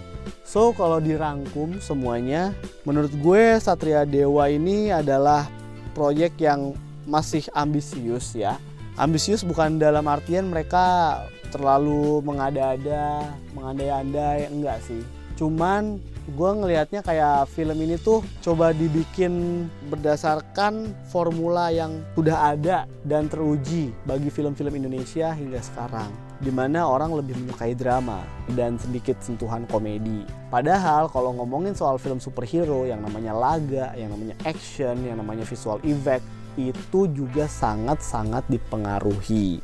So 0.47 0.71
kalau 0.71 1.03
dirangkum 1.03 1.83
semuanya, 1.83 2.55
menurut 2.87 3.11
gue 3.19 3.59
Satria 3.59 4.07
Dewa 4.07 4.47
ini 4.47 4.87
adalah 4.91 5.51
proyek 5.91 6.39
yang 6.39 6.75
masih 7.03 7.43
ambisius 7.51 8.37
ya 8.37 8.55
ambisius 9.01 9.41
bukan 9.41 9.81
dalam 9.81 10.05
artian 10.05 10.53
mereka 10.53 11.17
terlalu 11.49 12.21
mengada-ada, 12.21 13.33
mengandai-andai, 13.57 14.47
enggak 14.53 14.77
sih. 14.85 15.01
Cuman 15.35 15.97
gue 16.37 16.51
ngelihatnya 16.53 17.01
kayak 17.01 17.49
film 17.49 17.73
ini 17.81 17.97
tuh 17.97 18.21
coba 18.45 18.77
dibikin 18.77 19.65
berdasarkan 19.89 20.93
formula 21.09 21.73
yang 21.73 22.05
sudah 22.13 22.53
ada 22.53 22.85
dan 23.03 23.25
teruji 23.25 23.89
bagi 24.05 24.29
film-film 24.29 24.77
Indonesia 24.77 25.33
hingga 25.33 25.59
sekarang 25.65 26.13
di 26.41 26.49
mana 26.53 26.85
orang 26.85 27.13
lebih 27.13 27.37
menyukai 27.37 27.73
drama 27.73 28.21
dan 28.53 28.77
sedikit 28.77 29.17
sentuhan 29.21 29.65
komedi. 29.69 30.25
Padahal 30.49 31.09
kalau 31.09 31.37
ngomongin 31.37 31.73
soal 31.77 32.01
film 32.01 32.17
superhero 32.17 32.85
yang 32.85 33.01
namanya 33.01 33.33
laga, 33.33 33.93
yang 33.93 34.13
namanya 34.13 34.33
action, 34.45 35.05
yang 35.05 35.21
namanya 35.21 35.45
visual 35.45 35.77
effect, 35.85 36.25
itu 36.59 37.07
juga 37.11 37.47
sangat-sangat 37.47 38.47
dipengaruhi 38.47 39.61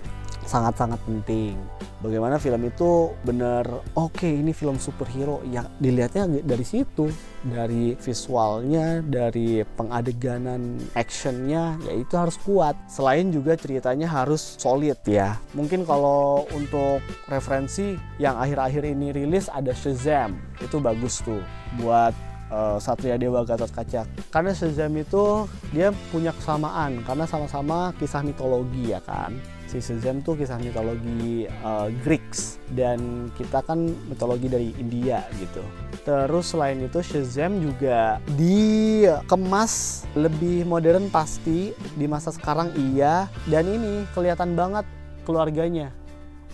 sangat-sangat 0.48 0.98
penting. 1.04 1.60
Bagaimana 2.00 2.40
film 2.40 2.64
itu 2.64 3.12
benar 3.26 3.68
oke 3.98 4.16
okay, 4.22 4.40
ini 4.40 4.56
film 4.56 4.80
superhero 4.80 5.44
yang 5.50 5.68
dilihatnya 5.82 6.30
dari 6.46 6.64
situ, 6.64 7.12
dari 7.44 7.98
visualnya, 8.00 9.04
dari 9.04 9.66
pengadeganan 9.76 10.80
actionnya, 10.96 11.76
ya 11.84 11.94
itu 11.98 12.14
harus 12.16 12.40
kuat. 12.40 12.80
Selain 12.88 13.28
juga 13.34 13.60
ceritanya 13.60 14.08
harus 14.08 14.56
solid 14.62 14.98
ya. 15.04 15.36
Mungkin 15.52 15.84
kalau 15.84 16.48
untuk 16.56 17.04
referensi 17.28 18.00
yang 18.18 18.40
akhir-akhir 18.40 18.88
ini 18.88 19.12
rilis 19.12 19.52
ada 19.52 19.76
Shazam, 19.76 20.40
itu 20.64 20.80
bagus 20.80 21.20
tuh 21.26 21.44
buat 21.82 22.16
uh, 22.52 22.78
Satria 22.80 23.20
Dewa 23.20 23.44
Gatot 23.44 23.72
Kaca. 23.72 24.04
Karena 24.32 24.52
Shazam 24.52 24.94
itu 24.98 25.48
dia 25.72 25.92
punya 26.12 26.32
kesamaan 26.36 27.04
karena 27.04 27.26
sama-sama 27.28 27.92
kisah 27.98 28.24
mitologi 28.24 28.92
ya 28.92 29.02
kan? 29.04 29.36
Si 29.68 29.84
Shazam 29.84 30.24
tuh 30.24 30.40
kisah 30.40 30.56
mitologi 30.64 31.44
uh, 31.64 31.92
Greeks 32.08 32.56
dan 32.72 33.28
kita 33.36 33.60
kan 33.68 33.92
mitologi 34.08 34.48
dari 34.48 34.72
India 34.80 35.28
gitu. 35.44 35.60
Terus 36.08 36.56
selain 36.56 36.80
itu 36.80 37.04
Shazam 37.04 37.60
juga 37.60 38.24
dikemas 38.40 40.08
lebih 40.16 40.64
modern 40.64 41.12
pasti 41.12 41.76
di 42.00 42.06
masa 42.08 42.32
sekarang 42.32 42.72
iya. 42.80 43.28
Dan 43.44 43.68
ini 43.68 44.08
kelihatan 44.16 44.56
banget 44.56 44.88
keluarganya. 45.28 45.92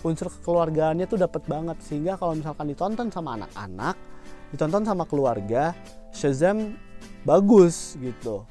Unsur 0.04 0.28
kekeluargaannya 0.28 1.08
tuh 1.08 1.16
dapat 1.16 1.48
banget 1.48 1.80
sehingga 1.80 2.20
kalau 2.20 2.36
misalkan 2.36 2.68
ditonton 2.68 3.08
sama 3.08 3.40
anak-anak 3.40 3.96
ditonton 4.54 4.86
sama 4.86 5.04
keluarga 5.04 5.74
Shazam 6.14 6.78
bagus 7.26 7.98
gitu 7.98 8.46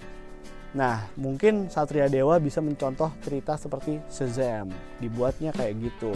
Nah, 0.74 1.06
mungkin 1.14 1.70
Satria 1.70 2.10
Dewa 2.10 2.42
bisa 2.42 2.58
mencontoh 2.58 3.14
cerita 3.22 3.54
seperti 3.54 4.02
Shazam, 4.10 4.74
dibuatnya 4.98 5.54
kayak 5.54 5.78
gitu. 5.78 6.10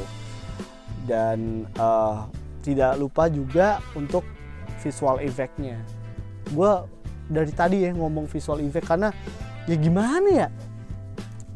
Dan 1.06 1.70
uh, 1.78 2.26
tidak 2.66 2.98
lupa 2.98 3.30
juga 3.30 3.78
untuk 3.94 4.26
visual 4.82 5.22
effectnya. 5.22 5.78
Gue 6.50 6.74
dari 7.30 7.54
tadi 7.54 7.86
ya 7.86 7.94
ngomong 7.94 8.26
visual 8.26 8.58
effect 8.66 8.90
karena 8.90 9.14
ya 9.70 9.76
gimana 9.78 10.30
ya 10.32 10.48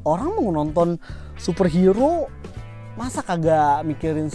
orang 0.03 0.35
mau 0.35 0.51
nonton 0.51 0.99
superhero 1.39 2.27
masa 2.99 3.23
kagak 3.23 3.87
mikirin 3.87 4.27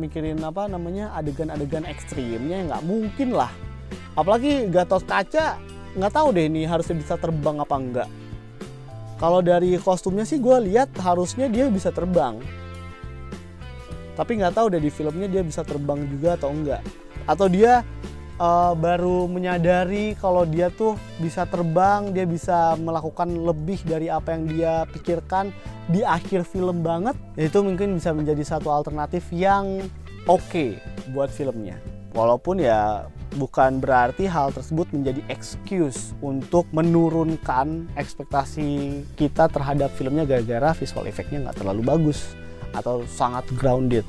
mikirin 0.00 0.40
apa 0.40 0.64
namanya 0.64 1.12
adegan-adegan 1.12 1.84
ekstrimnya 1.84 2.64
nggak 2.64 2.82
mungkin 2.88 3.36
lah. 3.36 3.52
Apalagi 4.16 4.72
Gatot 4.72 5.04
Kaca 5.04 5.60
nggak 5.92 6.12
tahu 6.16 6.32
deh 6.32 6.48
ini 6.48 6.64
harusnya 6.64 6.96
bisa 6.96 7.14
terbang 7.20 7.60
apa 7.60 7.76
enggak 7.76 8.08
kalau 9.20 9.44
dari 9.44 9.76
kostumnya 9.76 10.24
sih 10.24 10.40
gue 10.40 10.72
lihat 10.72 10.96
harusnya 10.96 11.44
dia 11.52 11.68
bisa 11.68 11.92
terbang. 11.92 12.40
Tapi 14.16 14.40
nggak 14.40 14.56
tahu 14.56 14.72
deh 14.72 14.80
di 14.80 14.88
filmnya 14.88 15.28
dia 15.28 15.44
bisa 15.44 15.60
terbang 15.60 16.08
juga 16.08 16.40
atau 16.40 16.48
enggak 16.48 16.80
atau 17.28 17.44
dia 17.52 17.84
uh, 18.40 18.72
baru 18.72 19.28
menyadari 19.28 20.16
kalau 20.16 20.48
dia 20.48 20.72
tuh 20.72 20.96
bisa 21.20 21.44
terbang 21.44 22.10
dia 22.10 22.24
bisa 22.24 22.74
melakukan 22.80 23.28
lebih 23.28 23.84
dari 23.84 24.08
apa 24.08 24.32
yang 24.34 24.48
dia 24.48 24.74
pikirkan 24.88 25.52
di 25.92 26.00
akhir 26.00 26.48
film 26.48 26.80
banget. 26.80 27.14
Itu 27.36 27.60
mungkin 27.60 28.00
bisa 28.00 28.16
menjadi 28.16 28.42
satu 28.56 28.72
alternatif 28.72 29.28
yang 29.30 29.84
oke 30.24 30.40
okay 30.40 30.80
buat 31.12 31.28
filmnya. 31.28 31.76
Walaupun 32.10 32.58
ya 32.58 33.06
bukan 33.38 33.78
berarti 33.78 34.26
hal 34.26 34.50
tersebut 34.50 34.90
menjadi 34.90 35.22
excuse 35.30 36.10
untuk 36.18 36.66
menurunkan 36.74 37.86
ekspektasi 37.94 39.02
kita 39.14 39.46
terhadap 39.46 39.94
filmnya 39.94 40.26
gara-gara 40.26 40.74
visual 40.74 41.06
effectnya 41.06 41.46
nggak 41.46 41.62
terlalu 41.62 41.86
bagus 41.86 42.34
atau 42.74 43.06
sangat 43.06 43.46
grounded. 43.54 44.02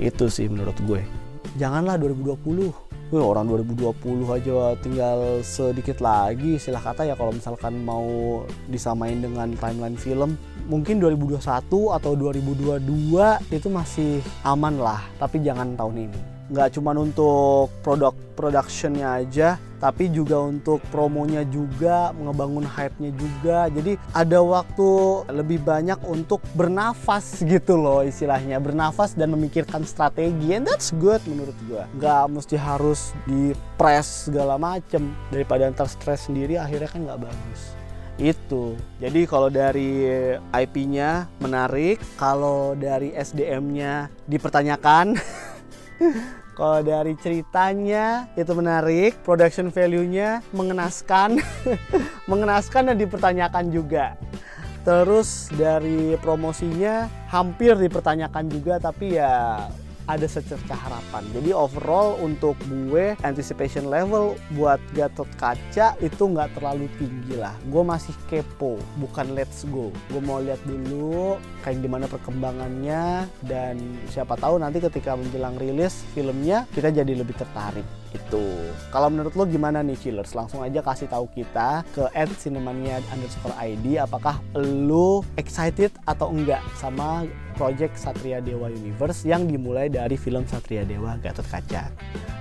Itu 0.00 0.30
sih 0.32 0.48
menurut 0.48 0.78
gue 0.88 1.17
janganlah 1.56 1.96
2020 1.96 2.88
Wih, 3.08 3.24
orang 3.24 3.48
2020 3.48 4.28
aja 4.36 4.76
tinggal 4.84 5.40
sedikit 5.40 6.04
lagi. 6.04 6.60
Istilah 6.60 6.92
kata 6.92 7.08
ya 7.08 7.16
kalau 7.16 7.32
misalkan 7.32 7.80
mau 7.80 8.44
disamain 8.68 9.16
dengan 9.16 9.48
timeline 9.56 9.96
film 9.96 10.36
mungkin 10.68 11.00
2021 11.00 11.40
atau 11.96 12.12
2022 12.12 12.84
itu 13.48 13.68
masih 13.72 14.20
aman 14.44 14.76
lah. 14.76 15.00
Tapi 15.16 15.40
jangan 15.40 15.72
tahun 15.72 16.04
ini 16.04 16.37
nggak 16.48 16.80
cuma 16.80 16.96
untuk 16.96 17.70
produk 17.84 18.12
productionnya 18.36 19.20
aja 19.20 19.60
tapi 19.78 20.10
juga 20.10 20.42
untuk 20.42 20.82
promonya 20.90 21.46
juga 21.46 22.10
ngebangun 22.18 22.66
hype-nya 22.66 23.10
juga. 23.14 23.58
Jadi 23.70 23.94
ada 24.10 24.38
waktu 24.42 24.88
lebih 25.30 25.62
banyak 25.62 25.98
untuk 26.04 26.42
bernafas 26.58 27.40
gitu 27.46 27.78
loh 27.78 28.02
istilahnya. 28.02 28.58
Bernafas 28.58 29.14
dan 29.14 29.32
memikirkan 29.32 29.86
strategi 29.86 30.54
and 30.54 30.66
that's 30.66 30.90
good 30.98 31.22
menurut 31.30 31.54
gua. 31.70 31.86
Nggak 31.94 32.22
mesti 32.26 32.56
harus 32.58 33.14
di 33.24 33.54
press 33.78 34.28
segala 34.28 34.58
macem. 34.58 35.14
Daripada 35.30 35.70
ntar 35.70 35.86
stres 35.86 36.26
sendiri 36.26 36.58
akhirnya 36.58 36.90
kan 36.90 37.00
nggak 37.06 37.22
bagus. 37.30 37.60
Itu. 38.18 38.74
Jadi 38.98 39.30
kalau 39.30 39.46
dari 39.46 40.10
IP-nya 40.50 41.30
menarik 41.38 42.02
kalau 42.18 42.74
dari 42.74 43.14
SDM-nya 43.14 44.10
dipertanyakan 44.26 45.14
Kalau 46.58 46.82
dari 46.82 47.14
ceritanya 47.14 48.26
itu 48.34 48.50
menarik, 48.50 49.14
production 49.22 49.70
value-nya 49.70 50.42
mengenaskan, 50.50 51.38
mengenaskan 52.30 52.90
dan 52.90 52.98
dipertanyakan 52.98 53.70
juga. 53.70 54.18
Terus 54.82 55.46
dari 55.54 56.18
promosinya 56.18 57.06
hampir 57.30 57.78
dipertanyakan 57.78 58.50
juga 58.50 58.82
tapi 58.82 59.22
ya 59.22 59.70
ada 60.08 60.24
secerca 60.24 60.72
harapan. 60.74 61.22
Jadi 61.36 61.52
overall 61.52 62.16
untuk 62.18 62.56
gue 62.66 63.14
anticipation 63.22 63.86
level 63.92 64.34
buat 64.56 64.80
Gatot 64.96 65.28
Kaca 65.36 65.94
itu 66.00 66.22
nggak 66.24 66.56
terlalu 66.56 66.88
tinggi 66.96 67.36
lah. 67.36 67.52
Gue 67.68 67.84
masih 67.84 68.16
kepo, 68.26 68.80
bukan 68.96 69.36
let's 69.36 69.68
go. 69.68 69.92
Gue 70.08 70.24
mau 70.24 70.40
lihat 70.40 70.58
dulu 70.64 71.36
kayak 71.62 71.84
gimana 71.84 72.08
perkembangannya 72.08 73.28
dan 73.44 73.76
siapa 74.08 74.34
tahu 74.40 74.56
nanti 74.56 74.80
ketika 74.80 75.14
menjelang 75.14 75.60
rilis 75.60 76.02
filmnya 76.16 76.64
kita 76.72 76.88
jadi 76.88 77.12
lebih 77.12 77.36
tertarik 77.36 77.84
itu. 78.12 78.44
Kalau 78.88 79.08
menurut 79.12 79.34
lo 79.36 79.44
gimana 79.44 79.84
nih 79.84 79.96
Chillers? 79.96 80.32
Langsung 80.32 80.64
aja 80.64 80.80
kasih 80.80 81.08
tahu 81.08 81.28
kita 81.32 81.84
ke 81.92 82.04
@cinemania 82.38 83.02
underscore 83.12 83.54
ID 83.58 84.00
apakah 84.00 84.40
lo 84.56 85.24
excited 85.36 85.92
atau 86.08 86.32
enggak 86.32 86.62
sama 86.78 87.28
project 87.58 87.98
Satria 87.98 88.38
Dewa 88.38 88.70
Universe 88.70 89.26
yang 89.26 89.50
dimulai 89.50 89.90
dari 89.90 90.14
film 90.14 90.46
Satria 90.46 90.86
Dewa 90.86 91.18
Gatot 91.18 91.44
Kaca. 91.50 91.90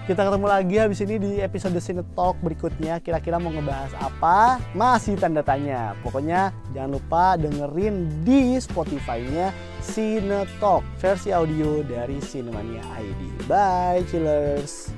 Kita 0.07 0.23
ketemu 0.23 0.47
lagi 0.47 0.75
habis 0.79 1.03
ini 1.03 1.19
di 1.19 1.31
episode 1.43 1.75
Cine 1.83 1.99
Talk 2.15 2.39
berikutnya. 2.39 3.03
Kira-kira 3.03 3.43
mau 3.43 3.51
ngebahas 3.51 3.91
apa? 3.99 4.55
Masih 4.71 5.19
tanda 5.19 5.43
tanya. 5.43 5.99
Pokoknya 5.99 6.55
jangan 6.71 6.95
lupa 6.95 7.35
dengerin 7.35 8.23
di 8.23 8.55
Spotify-nya 8.55 9.51
Cine 9.83 10.47
Talk 10.63 10.87
versi 11.03 11.35
audio 11.35 11.83
dari 11.83 12.23
Cinemania 12.23 12.87
ID. 12.95 13.51
Bye, 13.51 14.07
chillers. 14.07 14.96